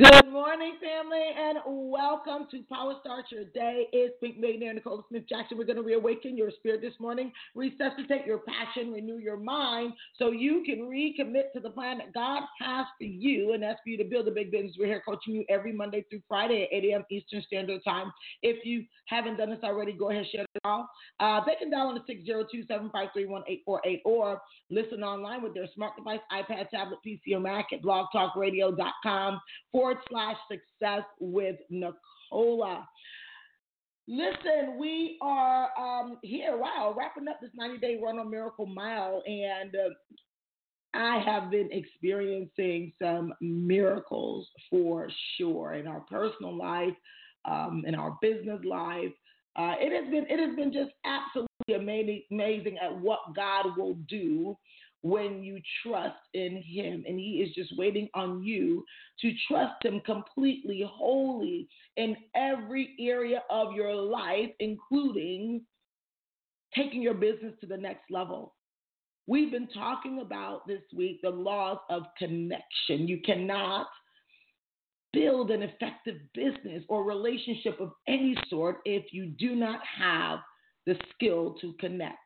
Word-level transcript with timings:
Good 0.00 0.29
morning, 0.50 0.74
family, 0.82 1.22
and 1.38 1.58
welcome 1.64 2.48
to 2.50 2.60
Power 2.68 2.94
Start 2.98 3.26
Your 3.30 3.44
Day. 3.44 3.86
It's 3.92 4.16
Pink 4.20 4.36
Millionaire 4.36 4.74
Nicola 4.74 5.00
Smith 5.08 5.22
Jackson. 5.28 5.56
We're 5.56 5.64
going 5.64 5.76
to 5.76 5.82
reawaken 5.82 6.36
your 6.36 6.50
spirit 6.50 6.80
this 6.80 6.94
morning, 6.98 7.30
resuscitate 7.54 8.26
your 8.26 8.38
passion, 8.38 8.90
renew 8.90 9.18
your 9.18 9.36
mind, 9.36 9.92
so 10.18 10.32
you 10.32 10.64
can 10.66 10.80
recommit 10.90 11.52
to 11.52 11.60
the 11.60 11.70
plan 11.70 11.98
that 11.98 12.12
God 12.12 12.42
has 12.58 12.84
for 12.98 13.04
you, 13.04 13.52
and 13.52 13.62
that's 13.62 13.78
for 13.84 13.90
you 13.90 13.98
to 13.98 14.04
build 14.04 14.26
a 14.26 14.32
big 14.32 14.50
business. 14.50 14.74
We're 14.76 14.86
here 14.86 15.02
coaching 15.06 15.34
you 15.34 15.44
every 15.48 15.72
Monday 15.72 16.04
through 16.10 16.22
Friday 16.26 16.64
at 16.64 16.78
8 16.78 16.90
a.m. 16.90 17.04
Eastern 17.12 17.42
Standard 17.46 17.84
Time. 17.84 18.12
If 18.42 18.66
you 18.66 18.86
haven't 19.04 19.36
done 19.36 19.50
this 19.50 19.60
already, 19.62 19.92
go 19.92 20.10
ahead 20.10 20.22
and 20.22 20.30
share 20.32 20.46
it 20.52 20.62
all. 20.64 20.88
Uh, 21.20 21.42
they 21.46 21.54
can 21.60 21.70
dial 21.70 21.86
on 21.86 21.94
the 21.94 22.64
602-753-1848 22.68 24.00
or 24.04 24.42
listen 24.68 25.04
online 25.04 25.44
with 25.44 25.54
their 25.54 25.68
smart 25.76 25.94
device, 25.96 26.18
iPad, 26.32 26.70
tablet, 26.70 26.98
PC, 27.06 27.36
or 27.36 27.40
Mac 27.40 27.66
at 27.72 27.82
blogtalkradio.com 27.82 29.40
forward 29.70 29.98
slash 30.10 30.36
success 30.48 31.04
with 31.18 31.56
Nicola. 31.70 32.88
Listen, 34.08 34.76
we 34.78 35.18
are 35.22 35.68
um, 35.78 36.18
here. 36.22 36.56
Wow, 36.56 36.94
wrapping 36.98 37.28
up 37.28 37.38
this 37.40 37.50
90 37.54 37.78
day 37.78 38.00
run 38.02 38.18
on 38.18 38.30
Miracle 38.30 38.66
Mile. 38.66 39.22
And 39.26 39.74
uh, 39.74 39.90
I 40.94 41.22
have 41.24 41.50
been 41.50 41.68
experiencing 41.70 42.92
some 43.00 43.32
miracles 43.40 44.48
for 44.68 45.08
sure 45.36 45.74
in 45.74 45.86
our 45.86 46.00
personal 46.00 46.56
life, 46.56 46.94
um, 47.44 47.84
in 47.86 47.94
our 47.94 48.18
business 48.20 48.60
life. 48.64 49.12
Uh, 49.56 49.74
it 49.78 49.92
has 49.92 50.10
been 50.10 50.26
it 50.28 50.40
has 50.40 50.56
been 50.56 50.72
just 50.72 50.90
absolutely 51.04 51.74
amazing, 51.74 52.22
amazing 52.30 52.78
at 52.78 52.96
what 53.00 53.20
God 53.36 53.76
will 53.76 53.94
do 54.08 54.56
when 55.02 55.42
you 55.42 55.60
trust 55.82 56.20
in 56.34 56.62
Him. 56.62 57.04
And 57.06 57.18
He 57.18 57.44
is 57.46 57.54
just 57.54 57.76
waiting 57.78 58.08
on 58.14 58.42
you 58.42 58.84
to 59.20 59.32
trust 59.48 59.84
Him 59.84 60.00
completely, 60.04 60.84
wholly 60.86 61.68
in 61.96 62.16
every 62.34 62.94
area 63.00 63.42
of 63.50 63.72
your 63.74 63.94
life, 63.94 64.50
including 64.58 65.62
taking 66.74 67.02
your 67.02 67.14
business 67.14 67.54
to 67.60 67.66
the 67.66 67.76
next 67.76 68.10
level. 68.10 68.54
We've 69.26 69.50
been 69.50 69.68
talking 69.68 70.20
about 70.20 70.66
this 70.66 70.82
week 70.94 71.20
the 71.22 71.30
laws 71.30 71.78
of 71.88 72.02
connection. 72.18 73.06
You 73.06 73.20
cannot 73.24 73.86
build 75.12 75.50
an 75.50 75.62
effective 75.62 76.16
business 76.34 76.84
or 76.88 77.04
relationship 77.04 77.80
of 77.80 77.92
any 78.06 78.36
sort 78.48 78.78
if 78.84 79.12
you 79.12 79.26
do 79.26 79.54
not 79.54 79.80
have 79.98 80.40
the 80.86 80.96
skill 81.14 81.56
to 81.60 81.74
connect. 81.80 82.18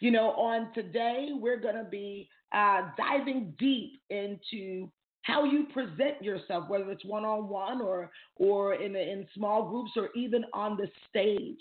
You 0.00 0.10
know, 0.10 0.30
on 0.30 0.72
today, 0.72 1.28
we're 1.34 1.60
going 1.60 1.76
to 1.76 1.84
be 1.84 2.28
uh, 2.52 2.88
diving 2.96 3.54
deep 3.58 4.00
into 4.08 4.90
how 5.22 5.44
you 5.44 5.66
present 5.72 6.22
yourself, 6.22 6.64
whether 6.68 6.90
it's 6.90 7.04
one 7.04 7.24
on 7.24 7.48
one 7.48 7.82
or 7.82 8.10
or 8.36 8.74
in 8.74 8.96
in 8.96 9.26
small 9.34 9.68
groups 9.68 9.92
or 9.96 10.08
even 10.14 10.44
on 10.54 10.76
the 10.76 10.88
stage. 11.08 11.60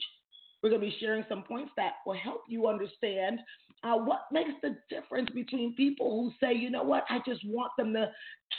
We're 0.63 0.69
going 0.69 0.81
to 0.81 0.87
be 0.87 0.95
sharing 0.99 1.25
some 1.29 1.43
points 1.43 1.71
that 1.77 1.93
will 2.05 2.15
help 2.15 2.41
you 2.47 2.67
understand 2.67 3.39
uh, 3.83 3.95
what 3.95 4.21
makes 4.31 4.51
the 4.61 4.75
difference 4.89 5.29
between 5.29 5.75
people 5.75 6.09
who 6.09 6.31
say, 6.45 6.53
you 6.53 6.69
know 6.69 6.83
what, 6.83 7.05
I 7.09 7.19
just 7.25 7.41
want 7.45 7.71
them 7.77 7.93
to 7.93 8.09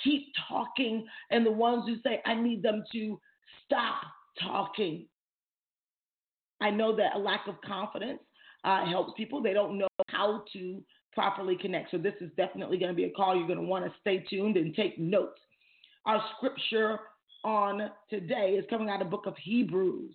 keep 0.02 0.26
talking, 0.48 1.06
and 1.30 1.44
the 1.44 1.50
ones 1.50 1.84
who 1.86 1.96
say, 2.02 2.22
I 2.24 2.34
need 2.34 2.62
them 2.62 2.84
to 2.92 3.20
stop 3.64 4.02
talking. 4.40 5.06
I 6.62 6.70
know 6.70 6.94
that 6.96 7.16
a 7.16 7.18
lack 7.18 7.46
of 7.48 7.60
confidence 7.62 8.20
uh, 8.64 8.86
helps 8.86 9.12
people. 9.16 9.42
They 9.42 9.52
don't 9.52 9.78
know 9.78 9.88
how 10.08 10.44
to 10.52 10.82
properly 11.12 11.56
connect. 11.56 11.90
So 11.90 11.98
this 11.98 12.14
is 12.20 12.30
definitely 12.36 12.78
going 12.78 12.90
to 12.90 12.96
be 12.96 13.04
a 13.04 13.10
call. 13.10 13.36
You're 13.36 13.46
going 13.46 13.58
to 13.58 13.64
want 13.64 13.84
to 13.84 13.92
stay 14.00 14.24
tuned 14.28 14.56
and 14.56 14.74
take 14.74 14.98
notes. 14.98 15.40
Our 16.06 16.22
scripture 16.36 16.98
on 17.44 17.90
today 18.08 18.56
is 18.58 18.64
coming 18.70 18.88
out 18.88 19.00
of 19.00 19.06
the 19.06 19.10
book 19.10 19.26
of 19.26 19.34
Hebrews. 19.42 20.14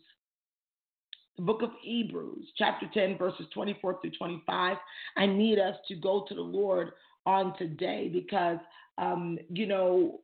The 1.37 1.43
book 1.43 1.61
of 1.61 1.71
Hebrews, 1.81 2.47
chapter 2.57 2.87
10, 2.93 3.17
verses 3.17 3.45
24 3.53 3.99
through 4.01 4.11
25. 4.11 4.77
I 5.17 5.25
need 5.25 5.59
us 5.59 5.75
to 5.89 5.95
go 5.95 6.25
to 6.29 6.33
the 6.33 6.41
Lord 6.41 6.91
on 7.25 7.57
today 7.57 8.09
because, 8.11 8.59
um, 8.97 9.37
you 9.49 9.65
know, 9.65 10.21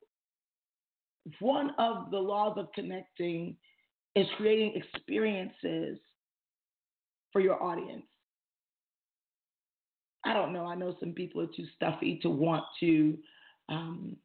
one 1.40 1.72
of 1.78 2.12
the 2.12 2.18
laws 2.18 2.58
of 2.58 2.72
connecting 2.74 3.58
is 4.16 4.26
creating 4.38 4.74
experiences 4.76 5.98
for 7.32 7.42
your 7.42 7.62
audience. 7.62 8.04
I 10.24 10.34
don't 10.34 10.54
know. 10.54 10.66
I 10.66 10.76
know 10.76 10.96
some 11.00 11.14
people 11.14 11.42
are 11.42 11.48
too 11.48 11.66
stuffy 11.76 12.20
to 12.22 12.30
want 12.30 12.64
to 12.80 13.18
um, 13.70 14.16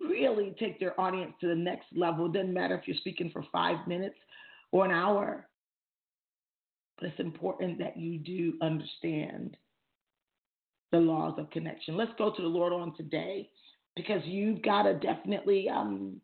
really 0.00 0.54
take 0.58 0.80
their 0.80 0.98
audience 1.00 1.32
to 1.40 1.48
the 1.48 1.54
next 1.54 1.86
level. 1.94 2.26
It 2.26 2.32
doesn't 2.32 2.52
matter 2.52 2.76
if 2.76 2.88
you're 2.88 2.96
speaking 2.96 3.30
for 3.32 3.44
five 3.52 3.86
minutes 3.86 4.16
or 4.72 4.84
an 4.84 4.90
hour, 4.90 5.48
but 6.98 7.08
it's 7.10 7.20
important 7.20 7.78
that 7.78 7.96
you 7.96 8.18
do 8.18 8.54
understand 8.60 9.56
the 10.92 10.98
laws 10.98 11.38
of 11.38 11.50
connection. 11.50 11.96
Let's 11.96 12.12
go 12.18 12.32
to 12.34 12.42
the 12.42 12.48
Lord 12.48 12.72
on 12.72 12.96
today 12.96 13.48
because 13.94 14.22
you've 14.24 14.62
got 14.62 14.82
to 14.82 14.94
definitely 14.94 15.68
um, 15.68 16.20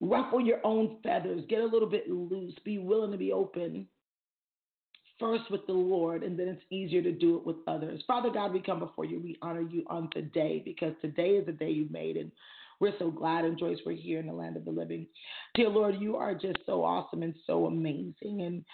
ruffle 0.00 0.40
your 0.40 0.58
own 0.64 0.98
feathers, 1.02 1.44
get 1.48 1.60
a 1.60 1.66
little 1.66 1.88
bit 1.88 2.10
loose, 2.10 2.54
be 2.64 2.78
willing 2.78 3.12
to 3.12 3.18
be 3.18 3.32
open 3.32 3.86
first 5.20 5.50
with 5.50 5.66
the 5.66 5.72
Lord, 5.72 6.22
and 6.22 6.38
then 6.38 6.48
it's 6.48 6.62
easier 6.70 7.02
to 7.02 7.12
do 7.12 7.36
it 7.36 7.46
with 7.46 7.56
others. 7.68 8.02
Father 8.06 8.30
God, 8.30 8.52
we 8.52 8.60
come 8.60 8.80
before 8.80 9.04
you. 9.04 9.20
We 9.20 9.36
honor 9.42 9.60
you 9.60 9.84
on 9.86 10.10
today 10.10 10.62
because 10.64 10.94
today 11.00 11.32
is 11.32 11.46
the 11.46 11.52
day 11.52 11.70
you 11.70 11.86
made, 11.90 12.16
and 12.16 12.32
we're 12.80 12.98
so 12.98 13.10
glad 13.10 13.44
and 13.44 13.58
joyous 13.58 13.80
we're 13.84 13.92
here 13.92 14.18
in 14.18 14.26
the 14.26 14.32
land 14.32 14.56
of 14.56 14.64
the 14.64 14.70
living. 14.70 15.06
Dear 15.54 15.68
Lord, 15.68 15.96
you 16.00 16.16
are 16.16 16.34
just 16.34 16.58
so 16.64 16.82
awesome 16.82 17.22
and 17.22 17.34
so 17.46 17.66
amazing. 17.66 18.14
And 18.40 18.64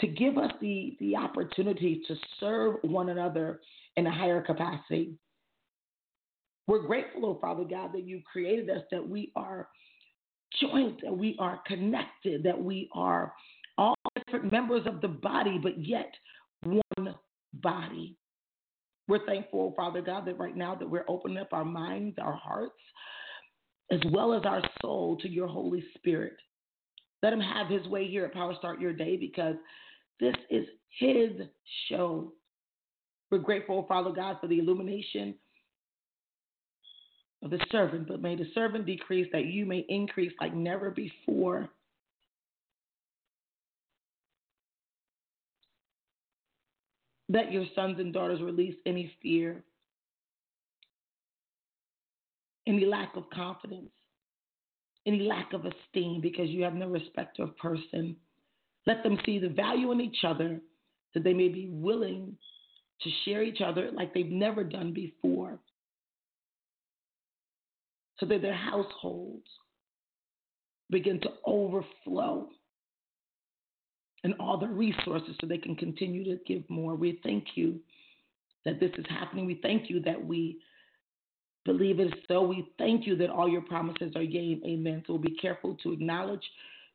to 0.00 0.06
give 0.06 0.36
us 0.36 0.52
the, 0.60 0.96
the 1.00 1.16
opportunity 1.16 2.02
to 2.06 2.14
serve 2.38 2.76
one 2.82 3.08
another 3.08 3.60
in 3.96 4.06
a 4.06 4.12
higher 4.12 4.42
capacity. 4.42 5.14
We're 6.66 6.86
grateful, 6.86 7.24
oh 7.24 7.38
Father 7.40 7.64
God, 7.64 7.94
that 7.94 8.04
you 8.04 8.20
created 8.30 8.68
us, 8.68 8.82
that 8.90 9.08
we 9.08 9.32
are 9.34 9.68
joined, 10.60 11.00
that 11.02 11.16
we 11.16 11.36
are 11.38 11.60
connected, 11.66 12.42
that 12.42 12.62
we 12.62 12.90
are 12.92 13.32
different 14.26 14.52
members 14.52 14.86
of 14.86 15.00
the 15.00 15.08
body, 15.08 15.58
but 15.62 15.78
yet 15.78 16.12
one 16.62 17.14
body. 17.54 18.16
We're 19.08 19.24
thankful, 19.24 19.72
Father 19.76 20.02
God, 20.02 20.26
that 20.26 20.38
right 20.38 20.56
now 20.56 20.74
that 20.74 20.88
we're 20.88 21.04
opening 21.08 21.38
up 21.38 21.52
our 21.52 21.64
minds, 21.64 22.16
our 22.20 22.34
hearts, 22.34 22.74
as 23.92 24.00
well 24.10 24.34
as 24.34 24.44
our 24.44 24.62
soul 24.82 25.16
to 25.18 25.28
your 25.28 25.46
Holy 25.46 25.84
Spirit. 25.96 26.34
Let 27.22 27.32
him 27.32 27.40
have 27.40 27.68
his 27.68 27.86
way 27.86 28.08
here 28.08 28.24
at 28.24 28.34
Power 28.34 28.54
Start 28.58 28.80
Your 28.80 28.92
Day 28.92 29.16
because 29.16 29.54
this 30.18 30.34
is 30.50 30.66
his 30.98 31.30
show. 31.88 32.32
We're 33.30 33.38
grateful, 33.38 33.86
Father 33.88 34.10
God, 34.10 34.38
for 34.40 34.48
the 34.48 34.58
illumination 34.58 35.34
of 37.42 37.50
the 37.50 37.64
servant, 37.70 38.08
but 38.08 38.22
may 38.22 38.34
the 38.34 38.50
servant 38.54 38.86
decrease 38.86 39.28
that 39.32 39.46
you 39.46 39.66
may 39.66 39.84
increase 39.88 40.32
like 40.40 40.54
never 40.54 40.90
before. 40.90 41.68
Let 47.28 47.52
your 47.52 47.64
sons 47.74 47.98
and 47.98 48.12
daughters 48.12 48.40
release 48.40 48.76
any 48.86 49.12
fear, 49.20 49.64
any 52.66 52.86
lack 52.86 53.16
of 53.16 53.28
confidence, 53.30 53.90
any 55.06 55.20
lack 55.20 55.52
of 55.52 55.64
esteem 55.64 56.20
because 56.20 56.48
you 56.48 56.62
have 56.62 56.74
no 56.74 56.88
respect 56.88 57.38
of 57.38 57.48
a 57.48 57.52
person. 57.52 58.16
Let 58.86 59.02
them 59.02 59.18
see 59.26 59.38
the 59.38 59.48
value 59.48 59.90
in 59.92 60.00
each 60.00 60.24
other 60.24 60.60
that 61.14 61.24
they 61.24 61.32
may 61.32 61.48
be 61.48 61.68
willing 61.68 62.36
to 63.02 63.10
share 63.24 63.42
each 63.42 63.60
other 63.60 63.90
like 63.92 64.14
they've 64.14 64.26
never 64.26 64.64
done 64.64 64.92
before. 64.92 65.58
So 68.18 68.26
that 68.26 68.42
their 68.42 68.54
households 68.54 69.46
begin 70.90 71.20
to 71.20 71.28
overflow 71.44 72.48
and 74.24 74.34
all 74.40 74.58
the 74.58 74.66
resources 74.66 75.36
so 75.40 75.46
they 75.46 75.58
can 75.58 75.76
continue 75.76 76.24
to 76.24 76.42
give 76.46 76.68
more. 76.68 76.94
We 76.94 77.20
thank 77.22 77.44
you 77.54 77.80
that 78.64 78.80
this 78.80 78.90
is 78.98 79.04
happening. 79.08 79.46
We 79.46 79.60
thank 79.62 79.88
you 79.88 80.00
that 80.00 80.24
we 80.24 80.58
believe 81.64 82.00
it 82.00 82.08
is 82.08 82.12
so. 82.28 82.42
We 82.42 82.68
thank 82.78 83.06
you 83.06 83.16
that 83.16 83.30
all 83.30 83.48
your 83.48 83.62
promises 83.62 84.12
are 84.16 84.22
yea 84.22 84.52
and 84.52 84.64
amen. 84.64 85.04
So 85.06 85.14
we'll 85.14 85.22
be 85.22 85.36
careful 85.36 85.76
to 85.82 85.92
acknowledge 85.92 86.44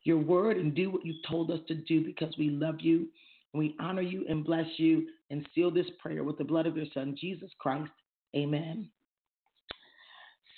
your 0.04 0.18
word 0.18 0.58
and 0.58 0.74
do 0.74 0.90
what 0.90 1.06
you've 1.06 1.24
told 1.30 1.52
us 1.52 1.60
to 1.68 1.76
do 1.76 2.04
because 2.04 2.34
we 2.38 2.50
love 2.50 2.76
you. 2.80 3.08
And 3.54 3.60
we 3.60 3.76
honor 3.80 4.02
you 4.02 4.26
and 4.30 4.46
bless 4.46 4.68
you 4.78 5.08
and 5.30 5.48
seal 5.54 5.72
this 5.72 5.88
prayer 6.00 6.24
with 6.24 6.38
the 6.38 6.44
blood 6.44 6.66
of 6.66 6.78
your 6.78 6.86
son, 6.94 7.16
Jesus 7.20 7.50
Christ. 7.60 7.92
Amen. 8.36 8.90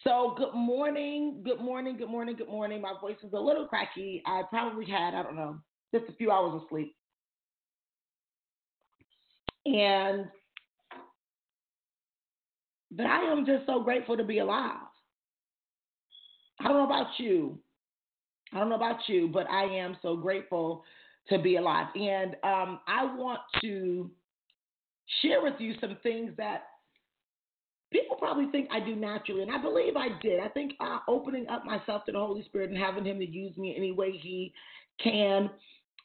So, 0.04 0.36
good 0.38 0.54
morning, 0.54 1.42
good 1.45 1.62
morning, 1.62 1.98
good 1.98 2.09
morning, 2.09 2.36
good 2.36 2.50
morning. 2.50 2.81
My 2.81 2.94
voice 3.00 3.16
is 3.24 3.33
a 3.33 3.39
little 3.39 3.66
cracky. 3.68 4.21
I 4.25 4.42
probably 4.50 4.86
had, 4.86 5.13
I 5.13 5.24
don't 5.24 5.36
know, 5.36 5.57
just 5.94 6.10
a 6.10 6.13
few 6.13 6.31
hours 6.31 6.56
of 6.56 6.62
sleep. 6.69 6.95
And 9.66 10.28
but 12.92 13.06
I 13.06 13.31
am 13.31 13.45
just 13.45 13.66
so 13.66 13.81
grateful 13.81 14.18
to 14.18 14.24
be 14.24 14.40
alive. 14.40 14.78
I 16.60 16.68
don't 16.68 16.78
know 16.78 16.86
about 16.86 17.07
you. 17.18 17.57
I 18.54 18.60
don't 18.60 18.69
know 18.69 18.75
about 18.75 19.00
you, 19.07 19.30
but 19.34 19.50
I 19.50 19.63
am 19.63 19.98
so 20.01 20.16
grateful 20.16 20.84
to 21.30 21.40
be 21.40 21.56
alive. 21.56 21.88
And 21.95 22.36
um, 22.44 22.80
I 22.88 23.06
want 23.16 23.40
to 23.62 24.12
share 25.22 25.42
with 25.42 25.56
you 25.60 25.74
some 25.81 25.98
things 26.04 26.31
that 26.38 26.63
people 27.92 28.16
probably 28.16 28.48
think 28.51 28.68
I 28.72 28.80
do 28.80 28.95
naturally, 28.95 29.42
and 29.42 29.51
I 29.51 29.62
believe 29.62 29.95
I 29.95 30.10
did. 30.22 30.40
I 30.40 30.50
think 30.50 30.74
uh, 30.80 31.00
opening 31.07 31.48
up 31.48 31.66
myself 31.66 32.06
to 32.06 32.12
the 32.12 32.19
Holy 32.19 32.44
Spirit 32.44 32.69
and 32.69 32.78
having 32.78 33.06
Him 33.06 33.19
to 33.19 33.30
use 33.30 33.56
me 33.57 33.75
any 33.75 33.92
way 33.92 34.12
He 34.12 34.54
can. 35.01 35.50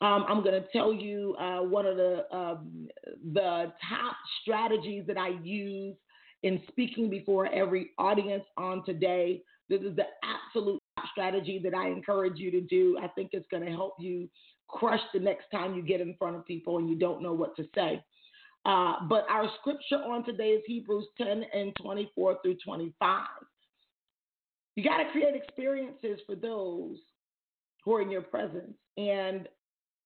Um, 0.00 0.24
I'm 0.28 0.42
going 0.44 0.60
to 0.60 0.68
tell 0.72 0.92
you 0.92 1.34
uh, 1.40 1.60
one 1.60 1.84
of 1.86 1.96
the 1.96 2.24
um, 2.34 2.88
the 3.32 3.72
top 3.88 4.16
strategies 4.42 5.04
that 5.08 5.18
I 5.18 5.30
use 5.42 5.96
in 6.44 6.62
speaking 6.68 7.10
before 7.10 7.52
every 7.52 7.90
audience 7.98 8.44
on 8.56 8.84
today. 8.84 9.42
This 9.68 9.80
is 9.82 9.96
the 9.96 10.06
absolute 10.22 10.80
strategy 11.12 11.60
that 11.64 11.74
I 11.74 11.88
encourage 11.88 12.38
you 12.38 12.50
to 12.52 12.60
do. 12.60 12.98
I 13.02 13.08
think 13.08 13.30
it's 13.32 13.46
going 13.50 13.64
to 13.64 13.70
help 13.70 13.94
you 13.98 14.28
crush 14.68 15.00
the 15.12 15.18
next 15.18 15.46
time 15.50 15.74
you 15.74 15.82
get 15.82 16.00
in 16.00 16.14
front 16.18 16.36
of 16.36 16.46
people 16.46 16.78
and 16.78 16.88
you 16.88 16.96
don't 16.96 17.22
know 17.22 17.32
what 17.32 17.56
to 17.56 17.64
say. 17.74 18.02
Uh, 18.64 18.94
but 19.08 19.26
our 19.28 19.50
scripture 19.60 19.96
on 19.96 20.24
today 20.24 20.50
is 20.50 20.62
Hebrews 20.66 21.06
10 21.16 21.44
and 21.54 21.72
24 21.82 22.38
through 22.42 22.56
25. 22.64 23.26
You 24.76 24.84
got 24.84 24.98
to 24.98 25.10
create 25.10 25.34
experiences 25.34 26.20
for 26.26 26.36
those 26.36 26.98
who 27.84 27.94
are 27.94 28.02
in 28.02 28.10
your 28.10 28.22
presence. 28.22 28.76
And 28.96 29.48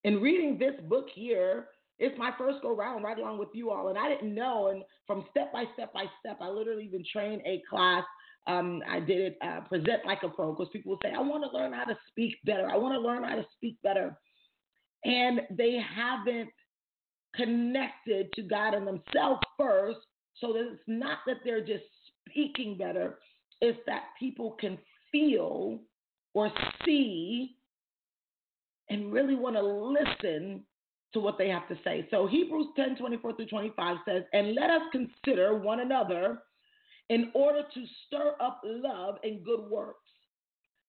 in 0.03 0.21
reading 0.21 0.57
this 0.57 0.73
book 0.87 1.07
here, 1.13 1.67
it's 1.99 2.17
my 2.17 2.31
first 2.37 2.61
go 2.61 2.75
round 2.75 3.03
right 3.03 3.17
along 3.17 3.37
with 3.37 3.49
you 3.53 3.71
all. 3.71 3.89
And 3.89 3.97
I 3.97 4.09
didn't 4.09 4.33
know. 4.33 4.67
And 4.67 4.83
from 5.07 5.25
step 5.31 5.53
by 5.53 5.65
step 5.73 5.93
by 5.93 6.05
step, 6.19 6.37
I 6.41 6.49
literally 6.49 6.85
even 6.85 7.03
trained 7.11 7.41
a 7.45 7.61
class. 7.69 8.03
Um, 8.45 8.81
I 8.89 8.99
did 8.99 9.21
it 9.21 9.37
uh, 9.41 9.61
present 9.61 10.05
like 10.05 10.23
a 10.23 10.29
pro 10.29 10.53
because 10.53 10.67
people 10.73 10.97
say, 11.01 11.11
I 11.15 11.21
want 11.21 11.43
to 11.49 11.57
learn 11.57 11.71
how 11.71 11.85
to 11.85 11.97
speak 12.09 12.35
better. 12.43 12.69
I 12.69 12.75
want 12.75 12.93
to 12.93 12.99
learn 12.99 13.23
how 13.23 13.35
to 13.35 13.45
speak 13.55 13.77
better. 13.83 14.17
And 15.05 15.41
they 15.51 15.79
haven't 15.95 16.49
connected 17.35 18.31
to 18.33 18.41
God 18.41 18.73
and 18.73 18.85
themselves 18.85 19.41
first. 19.57 19.99
So 20.39 20.51
that 20.53 20.71
it's 20.73 20.81
not 20.87 21.19
that 21.27 21.37
they're 21.45 21.63
just 21.63 21.83
speaking 22.27 22.75
better, 22.77 23.19
it's 23.61 23.79
that 23.85 24.05
people 24.19 24.57
can 24.59 24.77
feel 25.11 25.79
or 26.33 26.51
see 26.83 27.55
and 28.89 29.11
really 29.11 29.35
want 29.35 29.55
to 29.55 29.61
listen 29.61 30.63
to 31.13 31.19
what 31.19 31.37
they 31.37 31.49
have 31.49 31.67
to 31.67 31.77
say. 31.83 32.07
So 32.11 32.27
Hebrews 32.27 32.67
10 32.75 32.95
24 32.97 33.35
through 33.35 33.45
25 33.47 33.97
says, 34.07 34.23
And 34.33 34.55
let 34.55 34.69
us 34.69 34.81
consider 34.91 35.57
one 35.57 35.79
another 35.79 36.39
in 37.09 37.31
order 37.33 37.61
to 37.73 37.85
stir 38.05 38.35
up 38.41 38.61
love 38.63 39.15
and 39.23 39.43
good 39.43 39.69
works, 39.69 40.09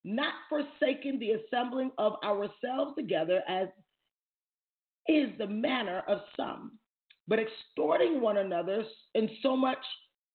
not 0.05 0.33
forsaking 0.49 1.19
the 1.19 1.33
assembling 1.33 1.91
of 1.99 2.15
ourselves 2.25 2.95
together 2.97 3.43
as 3.49 3.69
is 5.07 5.29
the 5.39 5.47
manner 5.47 6.03
of 6.09 6.21
some, 6.37 6.79
but 7.29 7.39
exhorting 7.39 8.21
one 8.21 8.39
another, 8.39 8.85
and 9.15 9.29
so 9.43 9.55
much 9.55 9.79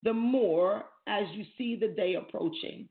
the 0.03 0.13
more 0.13 0.85
as 1.07 1.25
you 1.33 1.44
see 1.57 1.75
the 1.75 1.88
day 1.88 2.15
approaching. 2.15 2.88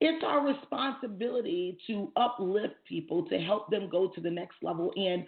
It's 0.00 0.24
our 0.24 0.46
responsibility 0.46 1.78
to 1.88 2.12
uplift 2.16 2.74
people, 2.86 3.24
to 3.28 3.38
help 3.38 3.70
them 3.70 3.88
go 3.90 4.08
to 4.08 4.20
the 4.20 4.30
next 4.30 4.56
level. 4.62 4.92
And 4.96 5.24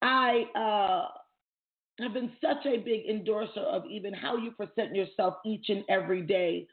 I 0.00 0.44
uh, 0.54 2.02
have 2.02 2.14
been 2.14 2.32
such 2.40 2.64
a 2.64 2.78
big 2.78 3.06
endorser 3.06 3.60
of 3.60 3.84
even 3.86 4.14
how 4.14 4.36
you 4.36 4.52
present 4.52 4.94
yourself 4.94 5.34
each 5.44 5.68
and 5.68 5.84
every 5.88 6.22
day, 6.22 6.66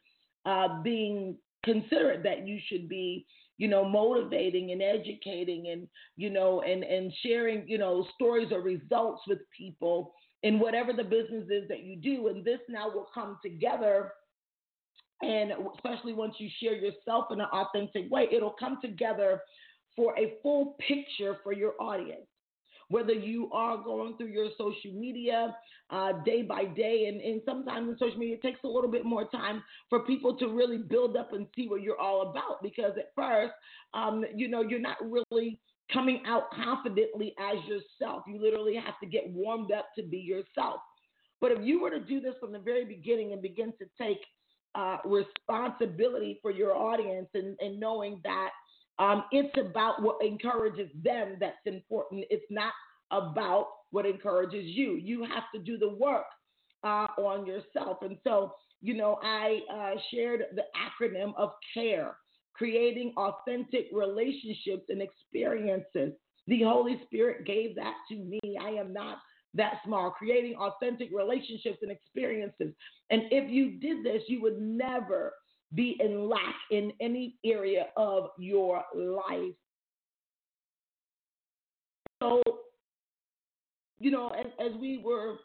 uh, 0.45 0.81
being 0.81 1.35
considerate 1.63 2.23
that 2.23 2.47
you 2.47 2.59
should 2.69 2.87
be 2.87 3.25
you 3.57 3.67
know, 3.67 3.83
motivating 3.83 4.71
and 4.71 4.81
educating 4.81 5.69
and, 5.69 5.87
you 6.15 6.29
know, 6.29 6.61
and, 6.61 6.83
and 6.83 7.11
sharing, 7.23 7.67
you 7.67 7.77
know, 7.77 8.05
stories 8.13 8.51
or 8.51 8.61
results 8.61 9.23
with 9.27 9.39
people 9.55 10.13
in 10.43 10.59
whatever 10.59 10.93
the 10.93 11.03
business 11.03 11.45
is 11.49 11.67
that 11.67 11.83
you 11.83 11.95
do. 11.97 12.27
And 12.27 12.45
this 12.45 12.59
now 12.69 12.89
will 12.89 13.07
come 13.13 13.39
together. 13.43 14.13
And 15.21 15.51
especially 15.75 16.13
once 16.13 16.35
you 16.37 16.49
share 16.61 16.75
yourself 16.75 17.25
in 17.31 17.41
an 17.41 17.47
authentic 17.51 18.11
way, 18.11 18.27
it'll 18.31 18.55
come 18.59 18.77
together 18.81 19.41
for 19.95 20.17
a 20.17 20.33
full 20.43 20.75
picture 20.87 21.37
for 21.43 21.53
your 21.53 21.73
audience 21.79 22.27
whether 22.89 23.13
you 23.13 23.49
are 23.51 23.77
going 23.77 24.15
through 24.17 24.27
your 24.27 24.49
social 24.57 24.93
media 24.93 25.55
uh, 25.89 26.13
day 26.25 26.41
by 26.41 26.65
day. 26.65 27.07
And, 27.07 27.21
and 27.21 27.41
sometimes 27.45 27.89
in 27.89 27.97
social 27.97 28.17
media, 28.17 28.35
it 28.35 28.41
takes 28.41 28.59
a 28.63 28.67
little 28.67 28.89
bit 28.89 29.05
more 29.05 29.27
time 29.29 29.63
for 29.89 30.05
people 30.05 30.37
to 30.37 30.47
really 30.47 30.77
build 30.77 31.17
up 31.17 31.33
and 31.33 31.47
see 31.55 31.67
what 31.67 31.81
you're 31.81 31.99
all 31.99 32.29
about. 32.29 32.61
Because 32.63 32.93
at 32.97 33.11
first, 33.15 33.53
um, 33.93 34.23
you 34.35 34.47
know, 34.47 34.61
you're 34.61 34.79
not 34.79 34.97
really 35.01 35.59
coming 35.91 36.21
out 36.25 36.43
confidently 36.51 37.33
as 37.39 37.57
yourself. 37.67 38.23
You 38.27 38.41
literally 38.41 38.75
have 38.75 38.99
to 39.01 39.05
get 39.05 39.29
warmed 39.29 39.71
up 39.71 39.87
to 39.97 40.03
be 40.03 40.17
yourself. 40.17 40.79
But 41.39 41.51
if 41.51 41.59
you 41.61 41.81
were 41.81 41.91
to 41.91 41.99
do 41.99 42.19
this 42.19 42.33
from 42.39 42.51
the 42.51 42.59
very 42.59 42.83
beginning 42.83 43.33
and 43.33 43.41
begin 43.41 43.71
to 43.79 43.85
take 44.01 44.19
uh, 44.75 44.97
responsibility 45.05 46.39
for 46.41 46.51
your 46.51 46.75
audience 46.75 47.27
and, 47.33 47.57
and 47.59 47.79
knowing 47.79 48.21
that 48.23 48.49
um, 48.99 49.25
it's 49.31 49.55
about 49.57 50.01
what 50.01 50.23
encourages 50.25 50.89
them 51.03 51.37
that's 51.39 51.55
important. 51.65 52.25
It's 52.29 52.45
not 52.49 52.73
about 53.11 53.67
what 53.91 54.05
encourages 54.05 54.65
you. 54.65 54.93
You 54.95 55.23
have 55.23 55.43
to 55.53 55.61
do 55.61 55.77
the 55.77 55.89
work 55.89 56.25
uh, 56.83 57.07
on 57.17 57.45
yourself. 57.45 57.97
And 58.01 58.17
so, 58.23 58.53
you 58.81 58.95
know, 58.95 59.19
I 59.23 59.59
uh, 59.73 59.99
shared 60.13 60.43
the 60.55 60.63
acronym 60.75 61.33
of 61.37 61.51
CARE, 61.73 62.15
creating 62.53 63.13
authentic 63.17 63.87
relationships 63.93 64.85
and 64.89 65.01
experiences. 65.01 66.13
The 66.47 66.63
Holy 66.63 66.99
Spirit 67.05 67.45
gave 67.45 67.75
that 67.75 67.93
to 68.09 68.15
me. 68.15 68.39
I 68.61 68.69
am 68.69 68.93
not 68.93 69.17
that 69.53 69.79
small, 69.85 70.11
creating 70.11 70.55
authentic 70.55 71.09
relationships 71.13 71.79
and 71.81 71.91
experiences. 71.91 72.73
And 73.09 73.23
if 73.31 73.49
you 73.49 73.79
did 73.79 74.03
this, 74.03 74.23
you 74.27 74.41
would 74.41 74.61
never 74.61 75.33
be 75.73 75.97
in 75.99 76.29
lack 76.29 76.55
in 76.71 76.91
any 77.01 77.35
area 77.43 77.87
of 77.97 78.29
your 78.37 78.83
life. 78.95 79.53
So, 82.21 82.41
you 83.99 84.11
know, 84.11 84.29
as, 84.29 84.47
as 84.59 84.79
we 84.79 85.01
were 85.03 85.35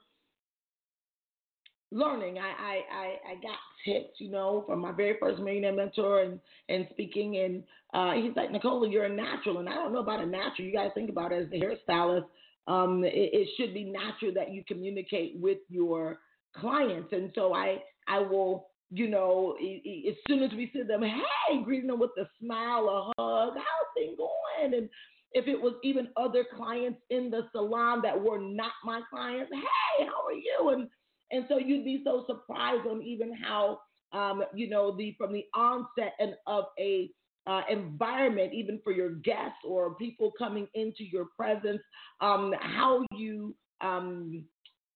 learning, 1.90 2.38
I, 2.38 2.40
I, 2.42 2.80
I, 2.94 3.32
I, 3.32 3.34
got 3.34 3.58
tips, 3.84 4.14
you 4.18 4.30
know, 4.30 4.64
from 4.66 4.80
my 4.80 4.92
very 4.92 5.16
first 5.20 5.40
millionaire 5.40 5.74
mentor 5.74 6.22
and, 6.22 6.40
and 6.68 6.86
speaking. 6.90 7.36
And 7.36 7.62
uh, 7.92 8.14
he's 8.14 8.34
like, 8.34 8.50
Nicola, 8.50 8.88
you're 8.88 9.04
a 9.04 9.14
natural. 9.14 9.58
And 9.58 9.68
I 9.68 9.74
don't 9.74 9.92
know 9.92 10.00
about 10.00 10.20
a 10.20 10.26
natural. 10.26 10.66
You 10.66 10.72
guys 10.72 10.90
think 10.94 11.10
about 11.10 11.32
it 11.32 11.44
as 11.44 11.50
the 11.50 11.60
hairstylist. 11.60 12.24
Um, 12.66 13.04
it, 13.04 13.12
it 13.14 13.48
should 13.56 13.74
be 13.74 13.84
natural 13.84 14.32
that 14.34 14.52
you 14.52 14.62
communicate 14.66 15.36
with 15.36 15.58
your 15.68 16.18
clients. 16.56 17.12
And 17.12 17.30
so 17.34 17.54
I, 17.54 17.78
I 18.08 18.20
will 18.20 18.68
you 18.94 19.08
know, 19.08 19.56
as 19.58 20.14
soon 20.28 20.42
as 20.42 20.50
we 20.52 20.70
see 20.72 20.82
them, 20.82 21.02
hey, 21.02 21.62
greeting 21.64 21.86
them 21.86 21.98
with 21.98 22.10
a 22.18 22.28
smile, 22.38 22.88
a 22.90 23.22
hug, 23.22 23.54
how's 23.56 23.94
things 23.96 24.18
going? 24.18 24.74
And 24.74 24.90
if 25.32 25.48
it 25.48 25.60
was 25.60 25.74
even 25.82 26.08
other 26.18 26.44
clients 26.54 27.00
in 27.08 27.30
the 27.30 27.48
salon 27.52 28.02
that 28.02 28.20
were 28.20 28.38
not 28.38 28.72
my 28.84 29.00
clients, 29.10 29.50
hey, 29.50 30.04
how 30.04 30.26
are 30.26 30.34
you? 30.34 30.70
And 30.76 30.88
and 31.30 31.46
so 31.48 31.56
you'd 31.56 31.86
be 31.86 32.02
so 32.04 32.24
surprised 32.26 32.86
on 32.86 33.02
even 33.02 33.34
how 33.34 33.78
um, 34.12 34.44
you 34.54 34.68
know 34.68 34.94
the 34.94 35.14
from 35.16 35.32
the 35.32 35.46
onset 35.54 36.12
and 36.18 36.34
of 36.46 36.64
a 36.78 37.10
uh, 37.46 37.62
environment, 37.70 38.52
even 38.54 38.80
for 38.84 38.92
your 38.92 39.10
guests 39.16 39.58
or 39.64 39.94
people 39.96 40.32
coming 40.38 40.66
into 40.74 41.04
your 41.04 41.26
presence, 41.36 41.80
um, 42.20 42.54
how 42.60 43.04
you 43.14 43.54
um, 43.80 44.44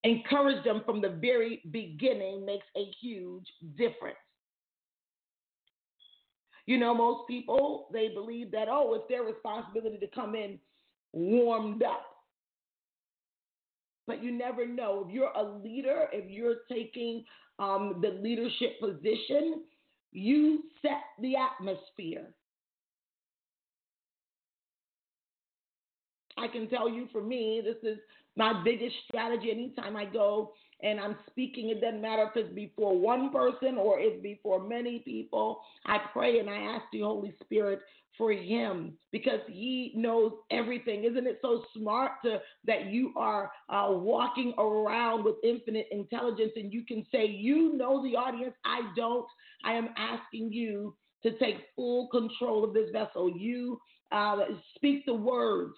encourage 0.05 0.63
them 0.65 0.83
from 0.87 1.01
the 1.01 1.19
very 1.21 1.63
beginning 1.71 2.47
makes 2.47 2.67
a 2.77 2.85
huge 3.01 3.47
difference. 3.77 4.17
You 6.67 6.79
know, 6.79 6.95
most 6.95 7.29
people, 7.29 7.89
they 7.93 8.09
believe 8.09 8.51
that, 8.53 8.69
oh, 8.69 8.95
it's 8.95 9.05
their 9.09 9.23
responsibility 9.23 9.99
to 9.99 10.09
come 10.09 10.35
in 10.35 10.59
warmed 11.13 11.83
up. 11.83 12.05
but 14.07 14.23
you 14.23 14.31
never 14.33 14.67
know. 14.67 15.05
If 15.07 15.15
you're 15.15 15.33
a 15.37 15.43
leader, 15.43 16.07
if 16.13 16.31
you're 16.31 16.59
taking 16.71 17.25
um, 17.59 18.01
the 18.03 18.11
leadership 18.21 18.81
position, 18.81 19.65
you 20.17 20.63
set 20.81 21.03
the 21.21 21.35
atmosphere. 21.37 22.27
I 26.39 26.49
can 26.49 26.69
tell 26.69 26.89
you 26.89 27.07
for 27.13 27.23
me, 27.23 27.63
this 27.65 27.77
is 27.83 27.99
my 28.35 28.63
biggest 28.65 28.95
strategy 29.09 29.51
anytime 29.51 29.97
I 29.97 30.07
go 30.07 30.53
and 30.83 31.01
I'm 31.01 31.17
speaking, 31.31 31.71
it 31.71 31.81
doesn't 31.81 32.03
matter 32.03 32.25
if 32.25 32.37
it's 32.37 32.55
before 32.55 32.99
one 32.99 33.31
person 33.31 33.79
or 33.79 33.99
it's 33.99 34.23
before 34.23 34.63
many 34.63 34.99
people. 35.01 35.63
I 35.87 35.99
pray 36.13 36.39
and 36.39 36.51
I 36.51 36.57
ask 36.57 36.85
the 36.93 37.01
Holy 37.01 37.35
Spirit 37.43 37.81
for 38.19 38.33
him 38.33 38.95
because 39.11 39.41
he 39.49 39.93
knows 39.95 40.33
everything. 40.51 41.05
Isn't 41.05 41.27
it 41.27 41.39
so 41.43 41.65
smart 41.77 42.13
to, 42.25 42.41
that 42.67 42.87
you 42.87 43.13
are 43.17 43.51
uh, 43.69 43.89
walking 43.91 44.55
around 44.59 45.25
with 45.25 45.37
infinite 45.43 45.89
intelligence 45.91 46.53
and 46.57 46.73
you 46.73 46.85
can 46.85 47.05
say, 47.11 47.27
You 47.27 47.75
know 47.75 48.03
the 48.03 48.17
audience, 48.17 48.55
I 48.65 48.83
don't. 48.97 49.27
I 49.65 49.73
am 49.73 49.89
asking 49.97 50.53
you 50.53 50.95
to 51.23 51.33
take 51.39 51.57
full 51.75 52.09
control 52.09 52.65
of 52.65 52.75
this 52.75 52.91
vessel. 52.93 53.31
You 53.37 53.81
uh, 54.13 54.37
speak 54.77 55.05
the 55.07 55.15
words, 55.15 55.75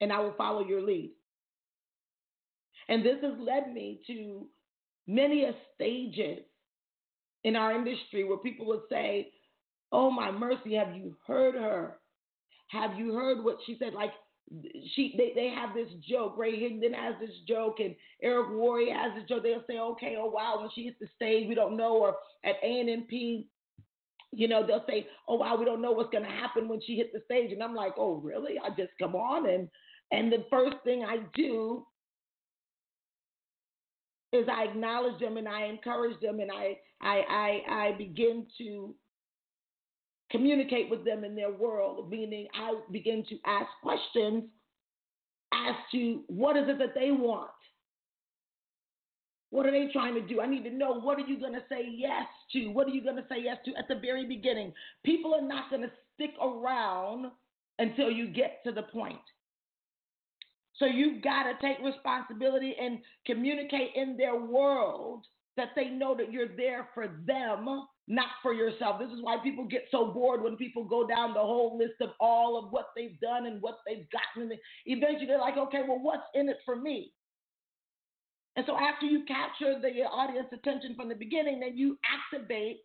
and 0.00 0.12
I 0.12 0.20
will 0.20 0.34
follow 0.36 0.66
your 0.66 0.82
lead. 0.82 1.15
And 2.88 3.04
this 3.04 3.18
has 3.22 3.34
led 3.38 3.72
me 3.72 4.00
to 4.06 4.46
many 5.06 5.44
a 5.44 5.52
stages 5.74 6.40
in 7.44 7.56
our 7.56 7.72
industry 7.72 8.24
where 8.24 8.38
people 8.38 8.66
would 8.66 8.82
say, 8.90 9.32
Oh 9.92 10.10
my 10.10 10.30
mercy, 10.30 10.74
have 10.74 10.96
you 10.96 11.16
heard 11.26 11.54
her? 11.54 11.98
Have 12.68 12.98
you 12.98 13.14
heard 13.14 13.44
what 13.44 13.58
she 13.66 13.76
said? 13.78 13.94
Like 13.94 14.12
she 14.94 15.14
they, 15.16 15.32
they 15.34 15.48
have 15.48 15.74
this 15.74 15.88
joke. 16.08 16.36
Ray 16.36 16.52
Higdon 16.58 16.94
has 16.94 17.14
this 17.20 17.34
joke 17.48 17.76
and 17.80 17.94
Eric 18.22 18.48
Worre 18.48 18.92
has 18.92 19.12
this 19.14 19.28
joke. 19.28 19.42
They'll 19.42 19.64
say, 19.68 19.78
Okay, 19.78 20.16
oh 20.18 20.30
wow, 20.30 20.58
when 20.60 20.70
she 20.74 20.84
hits 20.84 20.98
the 21.00 21.08
stage, 21.14 21.48
we 21.48 21.54
don't 21.54 21.76
know, 21.76 21.96
or 21.96 22.16
at 22.44 22.56
A&P, 22.62 23.48
you 24.32 24.48
know, 24.48 24.66
they'll 24.66 24.84
say, 24.88 25.06
Oh 25.28 25.36
wow, 25.36 25.56
we 25.56 25.64
don't 25.64 25.82
know 25.82 25.92
what's 25.92 26.12
gonna 26.12 26.26
happen 26.26 26.68
when 26.68 26.80
she 26.84 26.96
hits 26.96 27.10
the 27.12 27.22
stage. 27.24 27.52
And 27.52 27.62
I'm 27.62 27.74
like, 27.74 27.94
Oh, 27.96 28.14
really? 28.16 28.54
I 28.58 28.70
just 28.70 28.92
come 29.00 29.14
on 29.14 29.48
and 29.48 29.68
and 30.12 30.32
the 30.32 30.44
first 30.50 30.76
thing 30.84 31.04
I 31.04 31.18
do 31.34 31.84
is 34.32 34.46
I 34.50 34.64
acknowledge 34.64 35.20
them 35.20 35.36
and 35.36 35.48
I 35.48 35.64
encourage 35.66 36.20
them 36.20 36.40
and 36.40 36.50
I 36.50 36.78
I 37.00 37.22
I, 37.28 37.74
I 37.88 37.92
begin 37.98 38.46
to 38.58 38.94
communicate 40.30 40.90
with 40.90 41.04
them 41.04 41.24
in 41.24 41.36
their 41.36 41.52
world, 41.52 42.10
meaning 42.10 42.48
I 42.54 42.74
begin 42.90 43.24
to 43.28 43.38
ask 43.46 43.68
questions 43.82 44.44
as 45.52 45.74
to 45.92 46.22
what 46.26 46.56
is 46.56 46.68
it 46.68 46.78
that 46.78 46.94
they 46.94 47.10
want. 47.10 47.50
What 49.50 49.64
are 49.64 49.70
they 49.70 49.90
trying 49.92 50.14
to 50.14 50.20
do? 50.20 50.40
I 50.40 50.46
need 50.46 50.64
to 50.64 50.70
know 50.70 51.00
what 51.00 51.18
are 51.18 51.26
you 51.26 51.38
going 51.38 51.52
to 51.52 51.62
say 51.68 51.86
yes 51.88 52.26
to? 52.52 52.66
What 52.68 52.88
are 52.88 52.90
you 52.90 53.02
going 53.02 53.16
to 53.16 53.24
say 53.28 53.36
yes 53.42 53.58
to 53.64 53.74
at 53.76 53.86
the 53.88 53.94
very 53.94 54.26
beginning? 54.26 54.72
People 55.04 55.34
are 55.34 55.46
not 55.46 55.70
going 55.70 55.82
to 55.82 55.90
stick 56.14 56.32
around 56.42 57.26
until 57.78 58.10
you 58.10 58.28
get 58.28 58.60
to 58.64 58.72
the 58.72 58.82
point. 58.82 59.20
So 60.78 60.86
you've 60.86 61.22
got 61.22 61.44
to 61.44 61.54
take 61.60 61.78
responsibility 61.82 62.74
and 62.80 62.98
communicate 63.24 63.90
in 63.94 64.16
their 64.16 64.36
world 64.36 65.24
that 65.56 65.70
they 65.74 65.86
know 65.86 66.14
that 66.16 66.30
you're 66.30 66.54
there 66.54 66.88
for 66.94 67.08
them, 67.26 67.86
not 68.08 68.28
for 68.42 68.52
yourself. 68.52 68.98
This 68.98 69.10
is 69.10 69.22
why 69.22 69.38
people 69.42 69.64
get 69.64 69.86
so 69.90 70.12
bored 70.12 70.42
when 70.42 70.56
people 70.56 70.84
go 70.84 71.06
down 71.06 71.32
the 71.32 71.40
whole 71.40 71.78
list 71.78 71.94
of 72.02 72.10
all 72.20 72.62
of 72.62 72.70
what 72.72 72.88
they've 72.94 73.18
done 73.20 73.46
and 73.46 73.62
what 73.62 73.78
they've 73.86 74.06
gotten. 74.10 74.50
And 74.50 74.60
eventually 74.84 75.26
they're 75.26 75.38
like, 75.38 75.56
okay, 75.56 75.80
well, 75.88 76.00
what's 76.00 76.26
in 76.34 76.48
it 76.50 76.58
for 76.64 76.76
me? 76.76 77.12
And 78.56 78.64
so 78.66 78.76
after 78.76 79.06
you 79.06 79.24
capture 79.26 79.80
the 79.80 79.88
audience 80.04 80.48
attention 80.52 80.94
from 80.94 81.08
the 81.08 81.14
beginning, 81.14 81.60
then 81.60 81.76
you 81.76 81.98
activate 82.04 82.78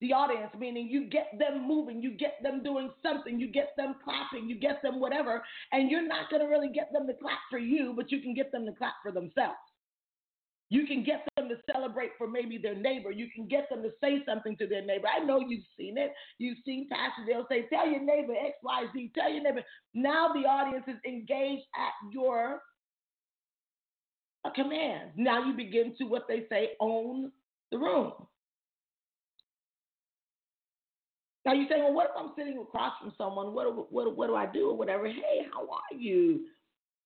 the 0.00 0.12
audience, 0.12 0.50
meaning 0.58 0.88
you 0.88 1.08
get 1.08 1.30
them 1.38 1.66
moving, 1.66 2.02
you 2.02 2.16
get 2.16 2.34
them 2.42 2.62
doing 2.62 2.90
something, 3.02 3.40
you 3.40 3.50
get 3.50 3.70
them 3.76 3.94
clapping, 4.04 4.48
you 4.48 4.58
get 4.58 4.82
them 4.82 5.00
whatever, 5.00 5.42
and 5.72 5.90
you're 5.90 6.06
not 6.06 6.28
going 6.30 6.42
to 6.42 6.48
really 6.48 6.68
get 6.68 6.92
them 6.92 7.06
to 7.06 7.14
clap 7.14 7.38
for 7.50 7.58
you, 7.58 7.94
but 7.96 8.12
you 8.12 8.20
can 8.20 8.34
get 8.34 8.52
them 8.52 8.66
to 8.66 8.72
clap 8.72 8.94
for 9.02 9.10
themselves. 9.10 9.56
You 10.68 10.86
can 10.86 11.04
get 11.04 11.26
them 11.36 11.48
to 11.48 11.54
celebrate 11.72 12.10
for 12.18 12.26
maybe 12.26 12.58
their 12.58 12.74
neighbor. 12.74 13.12
You 13.12 13.28
can 13.34 13.46
get 13.46 13.68
them 13.70 13.82
to 13.82 13.90
say 14.02 14.24
something 14.26 14.56
to 14.56 14.66
their 14.66 14.84
neighbor. 14.84 15.06
I 15.06 15.24
know 15.24 15.38
you've 15.38 15.64
seen 15.78 15.96
it. 15.96 16.12
You've 16.38 16.58
seen 16.64 16.88
pastors, 16.90 17.26
they'll 17.28 17.46
say, 17.48 17.66
Tell 17.72 17.88
your 17.88 18.00
neighbor 18.00 18.34
X, 18.34 18.56
Y, 18.64 18.84
Z, 18.92 19.12
tell 19.14 19.30
your 19.30 19.44
neighbor. 19.44 19.62
Now 19.94 20.32
the 20.32 20.40
audience 20.40 20.84
is 20.88 20.96
engaged 21.06 21.66
at 21.76 22.12
your 22.12 22.60
command. 24.54 25.10
Now 25.16 25.44
you 25.46 25.54
begin 25.54 25.94
to, 25.98 26.04
what 26.04 26.26
they 26.28 26.46
say, 26.50 26.70
own 26.80 27.30
the 27.70 27.78
room. 27.78 28.12
Now 31.46 31.52
you 31.52 31.66
say, 31.70 31.76
well, 31.78 31.94
what 31.94 32.06
if 32.06 32.10
I'm 32.18 32.32
sitting 32.36 32.58
across 32.58 32.94
from 33.00 33.12
someone? 33.16 33.54
What, 33.54 33.92
what, 33.92 34.16
what 34.16 34.26
do 34.26 34.34
I 34.34 34.46
do 34.46 34.70
or 34.70 34.76
whatever? 34.76 35.06
Hey, 35.06 35.46
how 35.52 35.62
are 35.62 35.96
you? 35.96 36.46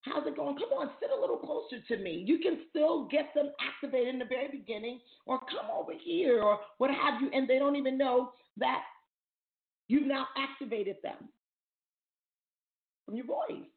How's 0.01 0.27
it 0.27 0.35
going? 0.35 0.57
Come 0.57 0.71
on, 0.79 0.91
sit 0.99 1.11
a 1.11 1.21
little 1.21 1.37
closer 1.37 1.77
to 1.89 2.03
me. 2.03 2.25
You 2.27 2.39
can 2.39 2.61
still 2.71 3.07
get 3.09 3.35
them 3.35 3.51
activated 3.61 4.15
in 4.15 4.19
the 4.19 4.25
very 4.25 4.49
beginning 4.51 5.01
or 5.27 5.41
come 5.41 5.71
over 5.71 5.93
here 5.93 6.41
or 6.41 6.59
what 6.79 6.91
have 6.91 7.21
you. 7.21 7.29
And 7.35 7.47
they 7.47 7.59
don't 7.59 7.77
even 7.77 7.99
know 7.99 8.33
that 8.57 8.81
you've 9.89 10.07
now 10.07 10.27
activated 10.39 10.97
them 11.03 11.29
from 13.05 13.17
your 13.17 13.27
voice. 13.27 13.69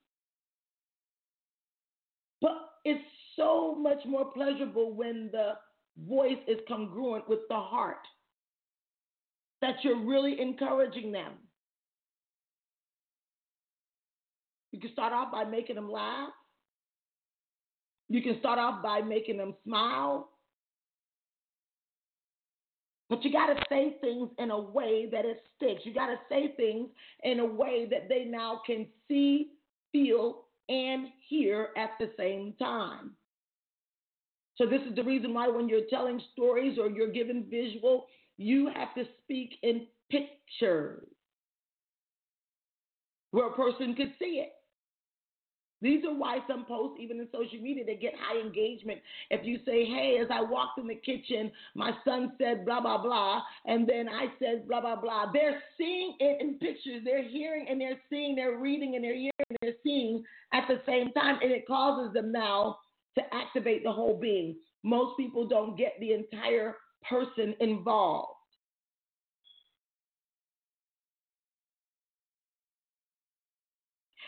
But 2.41 2.69
it's 2.85 3.03
so 3.35 3.75
much 3.75 3.99
more 4.07 4.31
pleasurable 4.31 4.93
when 4.93 5.29
the 5.33 5.55
voice 6.07 6.39
is 6.47 6.59
congruent 6.69 7.27
with 7.27 7.39
the 7.49 7.55
heart 7.55 7.97
that 9.63 9.75
you're 9.81 10.05
really 10.05 10.41
encouraging 10.41 11.13
them. 11.13 11.31
You 14.73 14.81
can 14.81 14.91
start 14.91 15.13
off 15.13 15.31
by 15.31 15.45
making 15.45 15.77
them 15.77 15.89
laugh. 15.89 16.31
You 18.09 18.21
can 18.21 18.37
start 18.39 18.59
off 18.59 18.83
by 18.83 18.99
making 18.99 19.37
them 19.37 19.55
smile. 19.63 20.31
But 23.09 23.23
you 23.23 23.31
got 23.31 23.53
to 23.53 23.63
say 23.69 23.95
things 24.01 24.29
in 24.37 24.51
a 24.51 24.59
way 24.59 25.07
that 25.09 25.23
it 25.23 25.41
sticks. 25.55 25.83
You 25.85 25.93
got 25.93 26.07
to 26.07 26.17
say 26.27 26.53
things 26.57 26.89
in 27.23 27.39
a 27.39 27.45
way 27.45 27.87
that 27.89 28.09
they 28.09 28.25
now 28.25 28.59
can 28.65 28.85
see, 29.07 29.51
feel, 29.93 30.43
and 30.67 31.07
hear 31.29 31.69
at 31.77 31.91
the 32.01 32.11
same 32.17 32.53
time. 32.59 33.11
So, 34.55 34.65
this 34.65 34.81
is 34.81 34.95
the 34.95 35.03
reason 35.03 35.33
why 35.33 35.47
when 35.47 35.69
you're 35.69 35.87
telling 35.89 36.21
stories 36.33 36.77
or 36.77 36.89
you're 36.89 37.11
giving 37.11 37.45
visual, 37.49 38.07
you 38.37 38.69
have 38.73 38.93
to 38.95 39.05
speak 39.23 39.55
in 39.63 39.87
pictures 40.09 41.07
where 43.31 43.47
a 43.47 43.53
person 43.53 43.95
could 43.95 44.13
see 44.19 44.43
it. 44.45 44.53
These 45.81 46.05
are 46.05 46.13
why 46.13 46.37
some 46.47 46.63
posts, 46.63 46.97
even 47.01 47.19
in 47.19 47.27
social 47.29 47.59
media, 47.59 47.83
they 47.85 47.95
get 47.97 48.13
high 48.17 48.39
engagement. 48.39 49.01
If 49.29 49.45
you 49.45 49.57
say, 49.65 49.83
hey, 49.83 50.17
as 50.21 50.29
I 50.31 50.39
walked 50.39 50.79
in 50.79 50.87
the 50.87 50.95
kitchen, 50.95 51.51
my 51.75 51.91
son 52.05 52.31
said 52.37 52.63
blah, 52.63 52.79
blah, 52.79 53.01
blah, 53.01 53.41
and 53.65 53.85
then 53.85 54.07
I 54.07 54.27
said 54.39 54.65
blah, 54.65 54.79
blah, 54.79 54.95
blah. 54.95 55.31
They're 55.33 55.61
seeing 55.77 56.15
it 56.21 56.41
in 56.41 56.57
pictures. 56.57 57.01
They're 57.03 57.27
hearing 57.27 57.65
and 57.69 57.81
they're 57.81 57.99
seeing, 58.09 58.33
they're 58.33 58.59
reading 58.59 58.95
and 58.95 59.03
they're 59.03 59.13
hearing 59.13 59.31
and 59.49 59.57
they're 59.61 59.73
seeing 59.83 60.23
at 60.53 60.69
the 60.69 60.79
same 60.85 61.11
time. 61.11 61.39
And 61.41 61.51
it 61.51 61.67
causes 61.67 62.13
them 62.13 62.31
now 62.31 62.77
to 63.17 63.23
activate 63.33 63.83
the 63.83 63.91
whole 63.91 64.17
being. 64.17 64.55
Most 64.83 65.17
people 65.17 65.49
don't 65.49 65.77
get 65.77 65.95
the 65.99 66.13
entire 66.13 66.77
person 67.09 67.55
involved. 67.59 68.29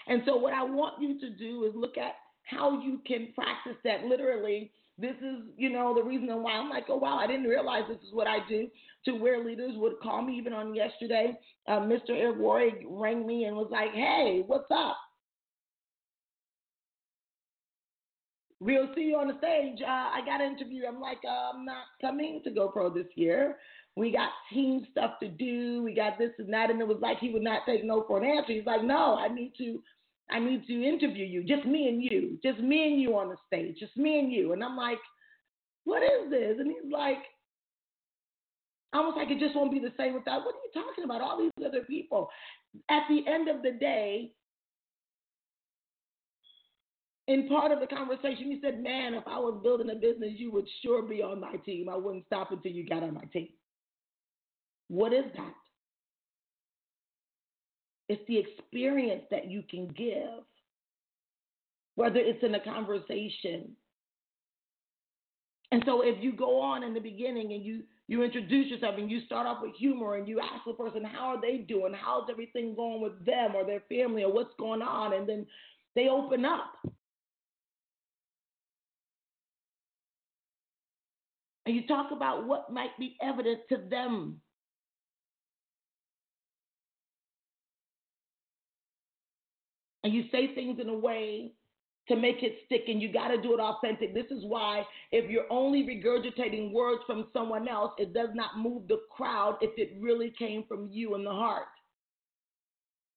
And 0.08 0.22
so, 0.25 0.36
what 0.36 0.53
I 0.53 0.63
want 0.63 1.01
you 1.01 1.20
to 1.20 1.29
do 1.32 1.65
is 1.65 1.74
look 1.75 1.98
at 1.98 2.13
how 2.44 2.82
you 2.82 3.01
can 3.08 3.29
practice 3.36 3.77
that 3.84 4.03
literally. 4.05 4.72
This 4.98 5.15
is, 5.17 5.44
you 5.58 5.72
know, 5.72 5.94
the 5.94 6.03
reason 6.03 6.27
why 6.41 6.53
I'm 6.53 6.70
like, 6.70 6.86
oh, 6.89 6.98
wow, 6.98 7.17
I 7.17 7.27
didn't 7.27 7.48
realize 7.48 7.84
this 7.89 7.98
is 7.98 8.13
what 8.13 8.27
I 8.27 8.38
do. 8.48 8.70
To 9.05 9.12
where 9.13 9.44
leaders 9.44 9.74
would 9.75 10.00
call 10.01 10.22
me, 10.22 10.38
even 10.38 10.53
on 10.53 10.74
yesterday, 10.74 11.38
uh, 11.67 11.79
Mr. 11.79 12.12
Worre 12.38 12.72
rang 12.88 13.27
me 13.27 13.44
and 13.46 13.58
was 13.58 13.67
like, 13.72 13.91
hey, 13.94 14.44
what's 14.48 14.72
up? 14.72 14.98
We'll 18.59 18.88
see 18.95 19.01
you 19.01 19.17
on 19.17 19.27
the 19.27 19.38
stage. 19.38 19.81
Uh, 19.81 19.89
I 19.89 20.21
got 20.25 20.41
an 20.41 20.53
interview. 20.53 20.83
I'm 20.88 21.01
like, 21.01 21.19
uh, 21.27 21.51
I'm 21.53 21.65
not 21.65 21.83
coming 22.00 22.41
to 22.43 22.51
GoPro 22.51 22.93
this 22.93 23.07
year. 23.15 23.57
We 23.97 24.12
got 24.12 24.29
team 24.51 24.85
stuff 24.91 25.12
to 25.21 25.27
do. 25.27 25.83
We 25.83 25.93
got 25.93 26.17
this 26.17 26.31
and 26.38 26.53
that. 26.53 26.69
And 26.69 26.79
it 26.79 26.88
was 26.88 27.00
like 27.01 27.19
he 27.19 27.31
would 27.31 27.43
not 27.43 27.62
take 27.65 27.83
no 27.83 28.05
for 28.07 28.17
an 28.17 28.25
answer. 28.25 28.53
He's 28.53 28.65
like, 28.65 28.83
no, 28.83 29.17
I 29.17 29.27
need 29.27 29.53
to, 29.57 29.81
I 30.29 30.39
need 30.39 30.65
to 30.67 30.83
interview 30.83 31.25
you. 31.25 31.43
Just 31.43 31.65
me 31.65 31.89
and 31.89 32.01
you. 32.03 32.39
Just 32.43 32.59
me 32.59 32.88
and 32.88 33.01
you 33.01 33.17
on 33.17 33.29
the 33.29 33.35
stage. 33.47 33.77
Just 33.79 33.95
me 33.97 34.19
and 34.19 34.31
you. 34.31 34.53
And 34.53 34.63
I'm 34.63 34.77
like, 34.77 35.00
what 35.83 36.01
is 36.01 36.29
this? 36.29 36.55
And 36.59 36.67
he's 36.67 36.91
like, 36.91 37.19
almost 38.93 39.17
like 39.17 39.29
it 39.29 39.39
just 39.39 39.55
won't 39.55 39.71
be 39.71 39.79
the 39.79 39.93
same 39.97 40.13
without. 40.13 40.45
What 40.45 40.55
are 40.55 40.63
you 40.63 40.81
talking 40.81 41.03
about? 41.03 41.21
All 41.21 41.38
these 41.38 41.51
other 41.65 41.81
people. 41.81 42.29
At 42.89 43.03
the 43.09 43.25
end 43.27 43.50
of 43.50 43.62
the 43.62 43.71
day, 43.71 44.31
in 47.27 47.48
part 47.48 47.72
of 47.72 47.79
the 47.79 47.88
conversation, 47.88 48.51
you 48.51 48.60
said, 48.62 48.82
Man, 48.82 49.13
if 49.13 49.24
I 49.27 49.39
was 49.39 49.60
building 49.63 49.89
a 49.89 49.96
business, 49.96 50.34
you 50.36 50.51
would 50.51 50.67
sure 50.82 51.01
be 51.01 51.22
on 51.22 51.39
my 51.39 51.55
team. 51.65 51.89
I 51.89 51.96
wouldn't 51.96 52.25
stop 52.27 52.51
until 52.51 52.72
you 52.72 52.88
got 52.88 53.03
on 53.03 53.13
my 53.13 53.25
team. 53.34 53.50
What 54.88 55.13
is 55.13 55.25
that? 55.36 55.53
It's 58.08 58.22
the 58.27 58.38
experience 58.38 59.24
that 59.32 59.50
you 59.50 59.63
can 59.67 59.88
give, 59.88 60.44
whether 61.96 62.20
it's 62.20 62.44
in 62.44 62.53
a 62.53 62.63
conversation. 62.63 63.75
And 65.72 65.84
so 65.88 66.01
if 66.01 66.24
you 66.24 66.32
go 66.32 66.62
on 66.62 66.84
in 66.84 66.94
the 66.94 67.00
beginning 67.00 67.53
and 67.53 67.63
you 67.63 67.84
you 68.08 68.22
introduce 68.22 68.67
yourself 68.67 68.96
and 69.00 69.10
you 69.10 69.22
start 69.25 69.48
off 69.48 69.63
with 69.63 69.75
humor 69.75 70.13
and 70.13 70.27
you 70.27 70.39
ask 70.39 70.63
the 70.65 70.74
person 70.74 71.03
how 71.03 71.36
are 71.36 71.41
they 71.41 71.58
doing 71.58 71.91
how's 72.00 72.29
everything 72.29 72.75
going 72.75 73.01
with 73.01 73.25
them 73.25 73.55
or 73.55 73.65
their 73.65 73.82
family 73.89 74.24
or 74.24 74.32
what's 74.32 74.53
going 74.60 74.84
on 74.84 75.13
and 75.13 75.27
then 75.27 75.44
they 75.96 76.08
open 76.08 76.46
up 76.46 76.75
and 81.65 81.75
you 81.75 81.88
talk 81.88 82.12
about 82.12 82.45
what 82.45 82.72
might 82.72 82.98
be 83.00 83.17
evident 83.22 83.60
to 83.69 83.77
them 83.89 84.39
and 90.03 90.13
you 90.13 90.25
say 90.31 90.53
things 90.53 90.79
in 90.79 90.89
a 90.89 90.98
way 90.98 91.51
to 92.07 92.15
make 92.15 92.43
it 92.43 92.57
stick 92.65 92.84
and 92.88 93.01
you 93.01 93.12
got 93.12 93.29
to 93.29 93.41
do 93.41 93.55
it 93.55 93.60
authentic. 93.60 94.13
This 94.13 94.29
is 94.29 94.43
why 94.45 94.84
if 95.12 95.29
you're 95.29 95.51
only 95.51 95.81
regurgitating 95.84 96.72
words 96.72 97.01
from 97.07 97.27
someone 97.34 97.67
else, 97.67 97.93
it 97.98 98.13
does 98.13 98.29
not 98.36 98.60
move 98.60 98.88
the 98.88 99.00
crowd 99.10 99.57
if 99.62 99.72
it 99.77 99.98
really 100.00 100.31
came 100.38 100.63
from 100.67 100.88
you 100.91 101.15
in 101.15 101.24
the 101.24 101.31
heart. 101.31 101.65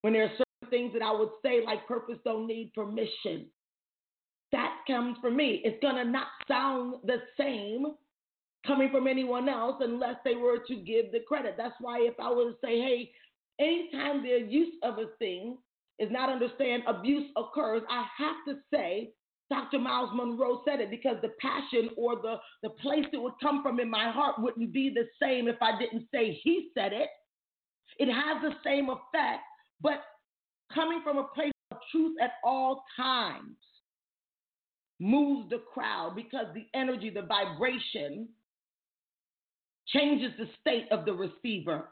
When 0.01 0.15
there 0.15 0.25
are 0.25 0.31
certain 0.31 0.71
things 0.71 0.93
that 0.95 1.03
I 1.03 1.13
would 1.13 1.29
say, 1.45 1.63
like 1.63 1.87
purpose 1.87 2.17
don't 2.25 2.47
need 2.47 2.73
permission, 2.75 3.49
that 4.53 4.77
comes 4.87 5.19
from 5.21 5.37
me. 5.37 5.61
It's 5.65 5.83
going 5.83 5.97
to 5.97 6.11
not 6.11 6.29
sound 6.47 6.95
the 7.05 7.19
same 7.39 7.89
coming 8.67 8.91
from 8.91 9.07
anyone 9.07 9.49
else 9.49 9.77
unless 9.81 10.17
they 10.25 10.35
were 10.35 10.59
to 10.67 10.77
give 10.77 11.13
the 11.13 11.21
credit. 11.27 11.55
That's 11.57 11.75
why 11.81 12.01
if 12.01 12.15
I 12.21 12.31
were 12.31 12.51
to 12.51 12.57
say, 12.63 12.79
hey, 12.81 13.11
anytime 13.61 14.23
the 14.23 14.47
use 14.49 14.75
of 14.83 14.99
a 14.99 15.07
thing 15.19 15.59
is 15.99 16.11
not 16.11 16.31
understand 16.31 16.83
abuse 16.87 17.31
occurs, 17.37 17.83
I 17.91 18.05
have 18.19 18.37
to 18.49 18.61
say 18.73 19.11
Dr. 19.51 19.79
Myles 19.79 20.11
Munroe 20.15 20.63
said 20.67 20.81
it 20.81 20.91
because 20.91 21.17
the 21.23 21.33
passion 21.41 21.91
or 21.97 22.17
the, 22.17 22.37
the 22.63 22.71
place 22.71 23.07
it 23.13 23.23
would 23.23 23.33
come 23.41 23.63
from 23.63 23.81
in 23.81 23.89
my 23.89 24.11
heart 24.11 24.37
wouldn't 24.39 24.73
be 24.73 24.91
the 24.91 25.07
same 25.21 25.49
if 25.49 25.57
I 25.63 25.79
didn't 25.79 26.07
say 26.13 26.39
he 26.43 26.69
said 26.75 26.93
it. 26.93 27.09
It 27.99 28.13
has 28.13 28.43
the 28.43 28.53
same 28.63 28.91
effect, 28.91 29.43
but 29.81 30.03
coming 30.73 31.01
from 31.03 31.19
a 31.19 31.25
place 31.35 31.53
of 31.71 31.79
truth 31.91 32.17
at 32.21 32.33
all 32.45 32.85
times 32.97 33.57
moves 35.01 35.49
the 35.49 35.63
crowd 35.73 36.15
because 36.15 36.47
the 36.55 36.67
energy, 36.75 37.09
the 37.09 37.23
vibration 37.23 38.29
changes 39.93 40.33
the 40.39 40.49
state 40.61 40.87
of 40.91 41.05
the 41.05 41.13
receiver. 41.13 41.89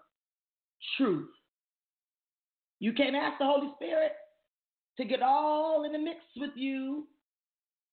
Truth. 0.96 1.30
You 2.78 2.92
can't 2.92 3.16
ask 3.16 3.38
the 3.38 3.46
Holy 3.46 3.70
Spirit 3.76 4.12
to 4.98 5.04
get 5.04 5.22
all 5.22 5.84
in 5.84 5.92
the 5.92 5.98
mix 5.98 6.20
with 6.36 6.50
you 6.54 7.06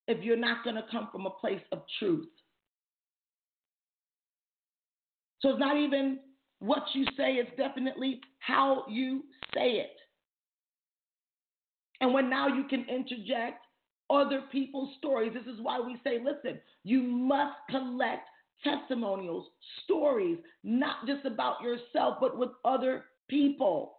if 0.06 0.22
you're 0.22 0.36
not 0.36 0.64
going 0.64 0.76
to 0.76 0.84
come 0.90 1.08
from 1.10 1.26
a 1.26 1.30
place 1.30 1.62
of 1.72 1.82
truth. 1.98 2.28
So 5.40 5.50
it's 5.50 5.60
not 5.60 5.76
even 5.76 6.20
what 6.60 6.82
you 6.94 7.04
say, 7.16 7.34
it's 7.34 7.54
definitely 7.56 8.20
how 8.38 8.84
you 8.88 9.24
say 9.54 9.72
it. 9.72 9.96
And 12.00 12.12
when 12.12 12.30
now 12.30 12.48
you 12.48 12.64
can 12.64 12.86
interject 12.88 13.64
other 14.10 14.42
people's 14.52 14.94
stories, 14.98 15.32
this 15.34 15.44
is 15.44 15.60
why 15.60 15.80
we 15.80 15.98
say, 16.04 16.18
listen, 16.18 16.60
you 16.82 17.02
must 17.02 17.56
collect 17.70 18.28
testimonials, 18.64 19.46
stories, 19.84 20.38
not 20.64 21.06
just 21.06 21.24
about 21.24 21.60
yourself, 21.62 22.16
but 22.20 22.36
with 22.36 22.50
other 22.64 23.04
people. 23.28 23.98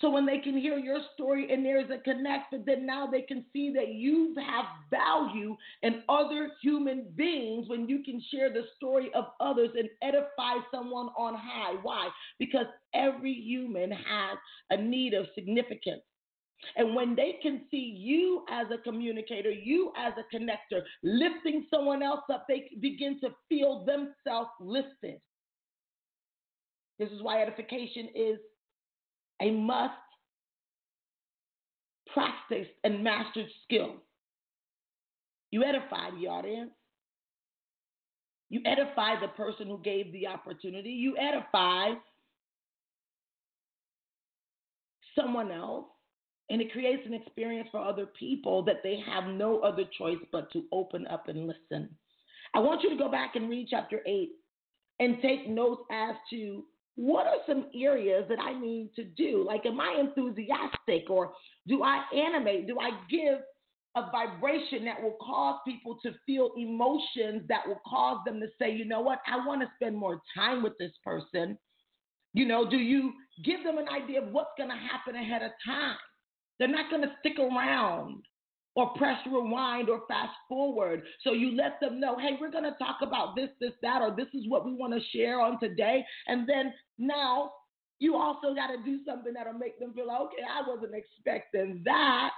So 0.00 0.10
when 0.10 0.26
they 0.26 0.38
can 0.38 0.58
hear 0.58 0.76
your 0.76 1.00
story 1.14 1.50
and 1.50 1.64
there's 1.64 1.90
a 1.90 1.96
connect, 1.98 2.50
but 2.50 2.66
then 2.66 2.84
now 2.84 3.06
they 3.06 3.22
can 3.22 3.46
see 3.52 3.72
that 3.74 3.94
you 3.94 4.34
have 4.36 4.66
value 4.90 5.56
in 5.82 6.02
other 6.08 6.50
human 6.62 7.06
beings 7.16 7.66
when 7.68 7.88
you 7.88 8.02
can 8.04 8.22
share 8.30 8.52
the 8.52 8.64
story 8.76 9.10
of 9.14 9.24
others 9.40 9.70
and 9.74 9.88
edify 10.02 10.60
someone 10.70 11.08
on 11.16 11.34
high. 11.34 11.76
Why? 11.82 12.10
Because 12.38 12.66
every 12.94 13.32
human 13.32 13.90
has 13.90 14.36
a 14.70 14.76
need 14.76 15.14
of 15.14 15.26
significance. 15.34 16.02
And 16.76 16.94
when 16.94 17.14
they 17.14 17.38
can 17.42 17.62
see 17.70 17.94
you 17.96 18.44
as 18.50 18.66
a 18.72 18.78
communicator, 18.82 19.50
you 19.50 19.92
as 19.96 20.12
a 20.18 20.36
connector, 20.36 20.82
lifting 21.02 21.66
someone 21.70 22.02
else 22.02 22.24
up, 22.32 22.46
they 22.48 22.70
begin 22.80 23.20
to 23.20 23.30
feel 23.48 23.84
themselves 23.84 24.50
lifted. 24.60 25.20
This 26.98 27.10
is 27.10 27.22
why 27.22 27.42
edification 27.42 28.08
is 28.14 28.38
a 29.42 29.50
must 29.50 29.92
practiced 32.12 32.70
and 32.84 33.04
mastered 33.04 33.48
skill. 33.64 33.96
You 35.50 35.64
edify 35.64 36.10
the 36.18 36.28
audience. 36.28 36.70
You 38.48 38.60
edify 38.64 39.20
the 39.20 39.28
person 39.28 39.66
who 39.66 39.78
gave 39.82 40.12
the 40.12 40.26
opportunity. 40.26 40.90
You 40.90 41.16
edify 41.18 41.94
someone 45.18 45.50
else. 45.50 45.86
And 46.48 46.60
it 46.62 46.72
creates 46.72 47.02
an 47.06 47.14
experience 47.14 47.68
for 47.72 47.80
other 47.80 48.06
people 48.18 48.62
that 48.64 48.82
they 48.82 49.00
have 49.04 49.34
no 49.34 49.60
other 49.60 49.84
choice 49.98 50.18
but 50.30 50.50
to 50.52 50.64
open 50.72 51.06
up 51.08 51.28
and 51.28 51.46
listen. 51.46 51.88
I 52.54 52.60
want 52.60 52.82
you 52.82 52.90
to 52.90 52.96
go 52.96 53.10
back 53.10 53.34
and 53.34 53.50
read 53.50 53.66
chapter 53.68 54.00
8 54.06 54.30
and 55.00 55.20
take 55.20 55.48
notes 55.48 55.82
as 55.90 56.14
to 56.30 56.64
what 56.94 57.26
are 57.26 57.36
some 57.46 57.66
areas 57.74 58.24
that 58.28 58.38
I 58.40 58.58
need 58.58 58.90
to 58.96 59.04
do? 59.04 59.44
Like, 59.46 59.66
am 59.66 59.80
I 59.80 60.00
enthusiastic 60.00 61.10
or 61.10 61.32
do 61.66 61.82
I 61.82 62.02
animate? 62.14 62.66
Do 62.66 62.78
I 62.80 62.90
give 63.10 63.40
a 63.96 64.10
vibration 64.10 64.84
that 64.84 65.02
will 65.02 65.16
cause 65.20 65.58
people 65.66 65.98
to 66.02 66.12
feel 66.24 66.52
emotions 66.56 67.42
that 67.48 67.66
will 67.66 67.80
cause 67.86 68.18
them 68.24 68.40
to 68.40 68.46
say, 68.58 68.70
you 68.70 68.86
know 68.86 69.00
what, 69.00 69.18
I 69.26 69.46
want 69.46 69.62
to 69.62 69.68
spend 69.76 69.96
more 69.96 70.22
time 70.34 70.62
with 70.62 70.72
this 70.78 70.92
person? 71.04 71.58
You 72.32 72.46
know, 72.46 72.68
do 72.68 72.76
you 72.76 73.12
give 73.44 73.62
them 73.62 73.78
an 73.78 73.88
idea 73.88 74.22
of 74.22 74.32
what's 74.32 74.50
going 74.56 74.70
to 74.70 74.76
happen 74.76 75.16
ahead 75.16 75.42
of 75.42 75.50
time? 75.64 75.96
They're 76.58 76.68
not 76.68 76.90
going 76.90 77.02
to 77.02 77.12
stick 77.20 77.38
around 77.38 78.24
or 78.74 78.90
press 78.90 79.18
rewind 79.26 79.88
or 79.88 80.02
fast 80.06 80.34
forward. 80.48 81.02
So 81.22 81.32
you 81.32 81.56
let 81.56 81.80
them 81.80 81.98
know, 81.98 82.18
hey, 82.18 82.36
we're 82.40 82.50
going 82.50 82.64
to 82.64 82.76
talk 82.78 82.98
about 83.02 83.34
this, 83.34 83.48
this, 83.60 83.72
that, 83.82 84.02
or 84.02 84.14
this 84.14 84.28
is 84.34 84.48
what 84.48 84.66
we 84.66 84.74
want 84.74 84.92
to 84.92 85.00
share 85.16 85.40
on 85.40 85.58
today. 85.58 86.04
And 86.26 86.48
then 86.48 86.72
now 86.98 87.52
you 87.98 88.16
also 88.16 88.54
got 88.54 88.68
to 88.68 88.76
do 88.84 89.00
something 89.06 89.32
that'll 89.32 89.54
make 89.54 89.78
them 89.78 89.94
feel, 89.94 90.04
okay, 90.04 90.42
I 90.42 90.68
wasn't 90.68 90.94
expecting 90.94 91.82
that. 91.86 92.30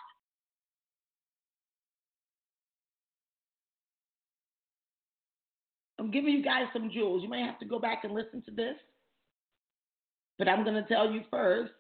I'm 5.99 6.13
giving 6.13 6.33
you 6.33 6.45
guys 6.45 6.67
some 6.73 6.91
jewels. 6.93 7.25
You 7.25 7.29
may 7.29 7.43
have 7.43 7.59
to 7.59 7.67
go 7.67 7.81
back 7.81 8.05
and 8.05 8.15
listen 8.15 8.43
to 8.45 8.53
this. 8.53 8.77
But 10.39 10.49
I'm 10.49 10.63
going 10.63 10.81
to 10.81 10.89
tell 10.89 11.11
you 11.11 11.23
first 11.33 11.73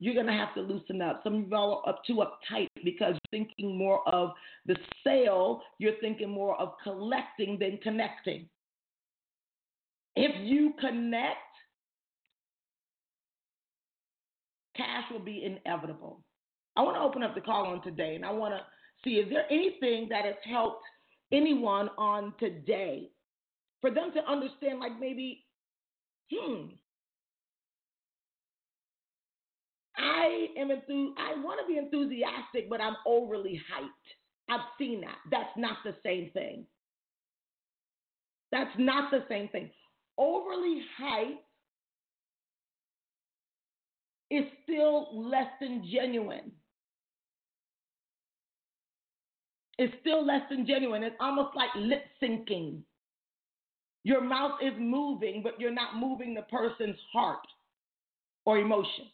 you're 0.00 0.14
going 0.14 0.26
to 0.26 0.32
have 0.32 0.54
to 0.54 0.60
loosen 0.60 1.00
up. 1.00 1.20
Some 1.22 1.44
of 1.44 1.48
y'all 1.48 1.82
are 1.84 1.90
up 1.90 2.04
too 2.04 2.16
uptight 2.16 2.68
because 2.84 3.14
you're 3.14 3.40
thinking 3.46 3.76
more 3.76 4.06
of 4.08 4.30
the 4.66 4.76
sale, 5.02 5.62
you're 5.78 5.98
thinking 6.00 6.30
more 6.30 6.60
of 6.60 6.72
collecting 6.82 7.58
than 7.58 7.78
connecting. 7.82 8.48
If 10.16 10.32
you 10.46 10.74
connect, 10.80 11.38
cash 14.76 15.04
will 15.10 15.20
be 15.20 15.44
inevitable. 15.44 16.20
I 16.76 16.82
want 16.82 16.96
to 16.96 17.02
open 17.02 17.22
up 17.22 17.34
the 17.34 17.40
call 17.40 17.66
on 17.66 17.82
today 17.82 18.16
and 18.16 18.24
I 18.24 18.32
want 18.32 18.54
to 18.54 18.60
see 19.04 19.16
is 19.16 19.30
there 19.30 19.46
anything 19.50 20.08
that 20.10 20.24
has 20.24 20.34
helped 20.44 20.82
anyone 21.32 21.88
on 21.96 22.34
today 22.38 23.10
for 23.80 23.90
them 23.90 24.10
to 24.14 24.30
understand, 24.30 24.80
like 24.80 24.98
maybe, 24.98 25.44
hmm, 26.32 26.66
I 30.04 30.48
am 30.58 30.70
enthused. 30.70 31.18
I 31.18 31.40
want 31.42 31.60
to 31.60 31.66
be 31.66 31.78
enthusiastic, 31.78 32.68
but 32.68 32.80
I'm 32.80 32.96
overly 33.06 33.60
hyped. 33.72 33.88
I've 34.50 34.66
seen 34.78 35.00
that. 35.00 35.16
That's 35.30 35.56
not 35.56 35.78
the 35.84 35.94
same 36.04 36.30
thing. 36.34 36.66
That's 38.52 38.70
not 38.78 39.10
the 39.10 39.24
same 39.28 39.48
thing. 39.48 39.70
Overly 40.18 40.82
hyped 41.00 41.38
is 44.30 44.44
still 44.64 45.08
less 45.28 45.48
than 45.60 45.88
genuine. 45.90 46.52
It's 49.78 49.94
still 50.02 50.24
less 50.24 50.42
than 50.50 50.66
genuine. 50.66 51.02
It's 51.02 51.16
almost 51.18 51.56
like 51.56 51.70
lip 51.76 52.04
syncing. 52.22 52.82
Your 54.04 54.20
mouth 54.22 54.58
is 54.62 54.74
moving, 54.78 55.42
but 55.42 55.58
you're 55.58 55.72
not 55.72 55.96
moving 55.96 56.34
the 56.34 56.42
person's 56.42 56.98
heart 57.12 57.40
or 58.44 58.58
emotion. 58.58 59.06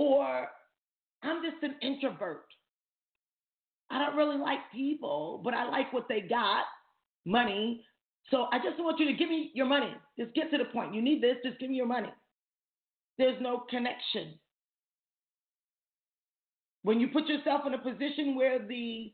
Or 0.00 0.48
I'm 1.22 1.42
just 1.42 1.62
an 1.62 1.74
introvert. 1.82 2.46
I 3.90 3.98
don't 3.98 4.16
really 4.16 4.38
like 4.38 4.60
people, 4.72 5.42
but 5.44 5.52
I 5.52 5.68
like 5.68 5.92
what 5.92 6.08
they 6.08 6.22
got 6.22 6.64
money. 7.26 7.84
So 8.30 8.46
I 8.50 8.56
just 8.58 8.78
want 8.78 8.98
you 8.98 9.04
to 9.04 9.12
give 9.12 9.28
me 9.28 9.50
your 9.52 9.66
money. 9.66 9.92
Just 10.18 10.34
get 10.34 10.50
to 10.52 10.56
the 10.56 10.64
point. 10.64 10.94
You 10.94 11.02
need 11.02 11.22
this, 11.22 11.36
just 11.44 11.58
give 11.58 11.68
me 11.68 11.76
your 11.76 11.86
money. 11.86 12.08
There's 13.18 13.36
no 13.42 13.64
connection. 13.68 14.38
When 16.82 16.98
you 16.98 17.08
put 17.08 17.26
yourself 17.26 17.66
in 17.66 17.74
a 17.74 17.78
position 17.78 18.36
where 18.36 18.58
the 18.66 19.12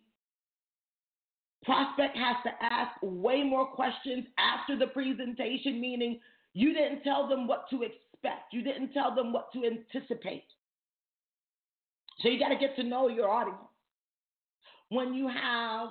prospect 1.64 2.16
has 2.16 2.37
to 2.44 2.64
ask 2.64 2.92
way 3.03 3.42
more 3.42 3.66
questions 3.66 4.25
after 4.38 4.79
the 4.79 4.87
presentation, 4.87 5.81
meaning 5.81 6.20
you 6.53 6.72
didn't 6.72 7.03
tell 7.03 7.29
them 7.29 7.49
what 7.49 7.68
to 7.70 7.83
expect, 7.83 8.53
you 8.53 8.62
didn't 8.62 8.92
tell 8.92 9.12
them 9.16 9.33
what 9.33 9.53
to 9.53 9.64
anticipate. 9.64 10.44
So 12.18 12.29
you 12.29 12.38
got 12.38 12.48
to 12.48 12.57
get 12.57 12.76
to 12.76 12.83
know 12.83 13.09
your 13.09 13.29
audience. 13.29 13.59
When 14.88 15.14
you 15.14 15.29
have 15.29 15.88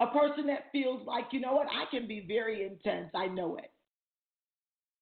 a 0.00 0.06
person 0.06 0.46
that 0.46 0.66
feels 0.72 1.06
like, 1.06 1.26
you 1.32 1.40
know 1.40 1.52
what, 1.52 1.66
I 1.66 1.84
can 1.90 2.08
be 2.08 2.24
very 2.26 2.64
intense, 2.64 3.10
I 3.14 3.26
know 3.26 3.56
it. 3.56 3.70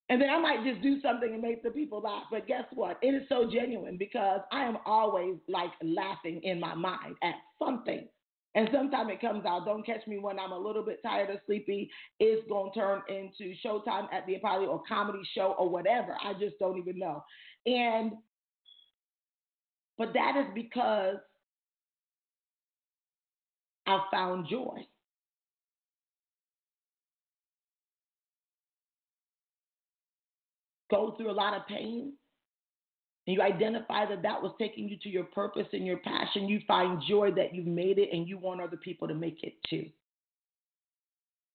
And 0.09 0.19
then 0.19 0.29
I 0.29 0.39
might 0.39 0.63
just 0.63 0.81
do 0.81 0.99
something 1.01 1.31
and 1.31 1.41
make 1.41 1.61
the 1.61 1.69
people 1.69 2.01
laugh. 2.01 2.23
But 2.31 2.47
guess 2.47 2.63
what? 2.73 2.97
It 3.03 3.13
is 3.13 3.29
so 3.29 3.47
genuine 3.49 3.95
because 3.95 4.41
I 4.51 4.63
am 4.63 4.79
always 4.85 5.35
like 5.47 5.69
laughing 5.83 6.41
in 6.43 6.59
my 6.59 6.73
mind 6.73 7.15
at 7.21 7.35
something. 7.63 8.07
And 8.55 8.67
sometimes 8.73 9.11
it 9.13 9.21
comes 9.21 9.45
out. 9.45 9.65
Don't 9.65 9.85
catch 9.85 10.05
me 10.07 10.17
when 10.17 10.39
I'm 10.39 10.51
a 10.51 10.57
little 10.57 10.83
bit 10.83 11.03
tired 11.03 11.29
or 11.29 11.39
sleepy. 11.45 11.91
It's 12.19 12.47
going 12.49 12.71
to 12.73 12.79
turn 12.79 13.01
into 13.07 13.53
showtime 13.63 14.11
at 14.11 14.25
the 14.25 14.35
Apollo 14.35 14.65
or 14.65 14.81
comedy 14.87 15.21
show 15.35 15.55
or 15.59 15.69
whatever. 15.69 16.17
I 16.23 16.33
just 16.33 16.57
don't 16.57 16.79
even 16.79 16.97
know. 16.97 17.23
And, 17.67 18.13
but 19.99 20.13
that 20.13 20.35
is 20.37 20.45
because 20.55 21.17
I 23.85 23.99
found 24.11 24.47
joy. 24.49 24.87
Go 30.89 31.13
through 31.17 31.29
a 31.29 31.33
lot 31.33 31.53
of 31.53 31.67
pain, 31.67 32.13
and 33.27 33.35
you 33.35 33.41
identify 33.43 34.07
that 34.07 34.23
that 34.23 34.41
was 34.41 34.53
taking 34.57 34.89
you 34.89 34.97
to 35.03 35.09
your 35.09 35.25
purpose 35.25 35.67
and 35.73 35.85
your 35.85 35.97
passion, 35.97 36.47
you 36.47 36.61
find 36.67 37.03
joy 37.07 37.29
that 37.35 37.53
you've 37.53 37.67
made 37.67 37.99
it 37.99 38.09
and 38.11 38.27
you 38.27 38.39
want 38.39 38.61
other 38.61 38.77
people 38.77 39.07
to 39.07 39.13
make 39.13 39.43
it 39.43 39.53
too. 39.69 39.85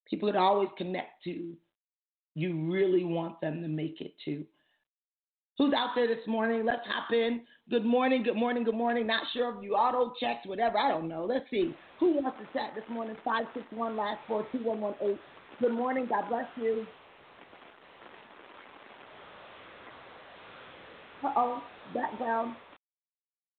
People 0.09 0.31
that 0.31 0.37
always 0.37 0.69
connect 0.77 1.23
to, 1.25 1.53
you 2.35 2.71
really 2.71 3.03
want 3.03 3.41
them 3.41 3.61
to 3.61 3.67
make 3.67 3.99
it 3.99 4.13
too. 4.23 4.45
Who's 5.57 5.73
out 5.73 5.91
there 5.95 6.07
this 6.07 6.25
morning? 6.27 6.65
Let's 6.65 6.85
hop 6.87 7.11
in. 7.13 7.45
Good 7.69 7.85
morning, 7.85 8.23
good 8.23 8.35
morning, 8.35 8.63
good 8.65 8.75
morning. 8.75 9.07
Not 9.07 9.23
sure 9.33 9.55
if 9.57 9.63
you 9.63 9.73
auto 9.75 10.13
checked, 10.19 10.47
whatever. 10.47 10.77
I 10.77 10.89
don't 10.89 11.07
know. 11.07 11.25
Let's 11.25 11.49
see. 11.49 11.79
Who 11.99 12.15
wants 12.21 12.39
to 12.39 12.47
chat 12.59 12.71
this 12.75 12.83
morning? 12.89 13.17
561 13.23 13.95
last 13.95 14.19
four 14.27 14.49
two 14.51 14.59
one 14.59 14.79
one 14.81 14.95
eight. 15.03 15.21
Good 15.61 15.73
morning. 15.73 16.07
God 16.09 16.29
bless 16.29 16.47
you. 16.57 16.87
Uh 21.23 21.31
oh, 21.37 21.67
background. 21.85 22.57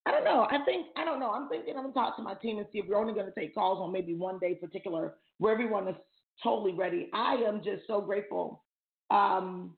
I 0.06 0.12
don't 0.12 0.24
know. 0.24 0.46
I 0.50 0.64
think 0.64 0.88
I 0.96 1.04
don't 1.04 1.20
know. 1.20 1.30
I'm 1.32 1.48
thinking 1.48 1.76
I'm 1.76 1.84
gonna 1.84 1.94
talk 1.94 2.16
to 2.16 2.22
my 2.22 2.34
team 2.34 2.58
and 2.58 2.66
see 2.72 2.78
if 2.80 2.86
we're 2.88 2.98
only 2.98 3.14
gonna 3.14 3.32
take 3.38 3.54
calls 3.54 3.78
on 3.80 3.92
maybe 3.92 4.14
one 4.14 4.38
day 4.40 4.54
particular 4.56 5.16
where 5.38 5.52
everyone 5.52 5.88
is 5.88 5.96
totally 6.42 6.72
ready. 6.74 7.10
I 7.14 7.34
am 7.36 7.62
just 7.64 7.86
so 7.86 8.00
grateful 8.00 8.64
um, 9.10 9.76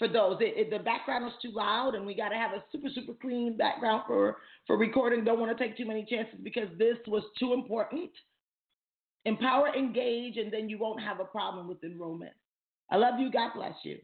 for 0.00 0.08
those. 0.08 0.38
It, 0.40 0.54
it, 0.56 0.70
the 0.70 0.82
background 0.82 1.26
is 1.26 1.32
too 1.40 1.52
loud, 1.54 1.94
and 1.94 2.04
we 2.04 2.14
got 2.16 2.30
to 2.30 2.34
have 2.34 2.52
a 2.52 2.64
super 2.72 2.88
super 2.92 3.12
clean 3.20 3.56
background 3.56 4.02
for 4.08 4.38
for 4.66 4.76
recording. 4.76 5.22
Don't 5.24 5.38
want 5.38 5.56
to 5.56 5.62
take 5.62 5.76
too 5.76 5.86
many 5.86 6.04
chances 6.10 6.40
because 6.42 6.68
this 6.78 6.96
was 7.06 7.22
too 7.38 7.52
important. 7.52 8.10
Empower, 9.26 9.68
engage, 9.76 10.38
and 10.38 10.50
then 10.50 10.70
you 10.70 10.78
won't 10.78 11.00
have 11.00 11.20
a 11.20 11.24
problem 11.24 11.68
with 11.68 11.84
enrollment. 11.84 12.32
I 12.90 12.96
love 12.96 13.20
you. 13.20 13.30
God 13.30 13.50
bless 13.54 13.74
you. 13.84 13.98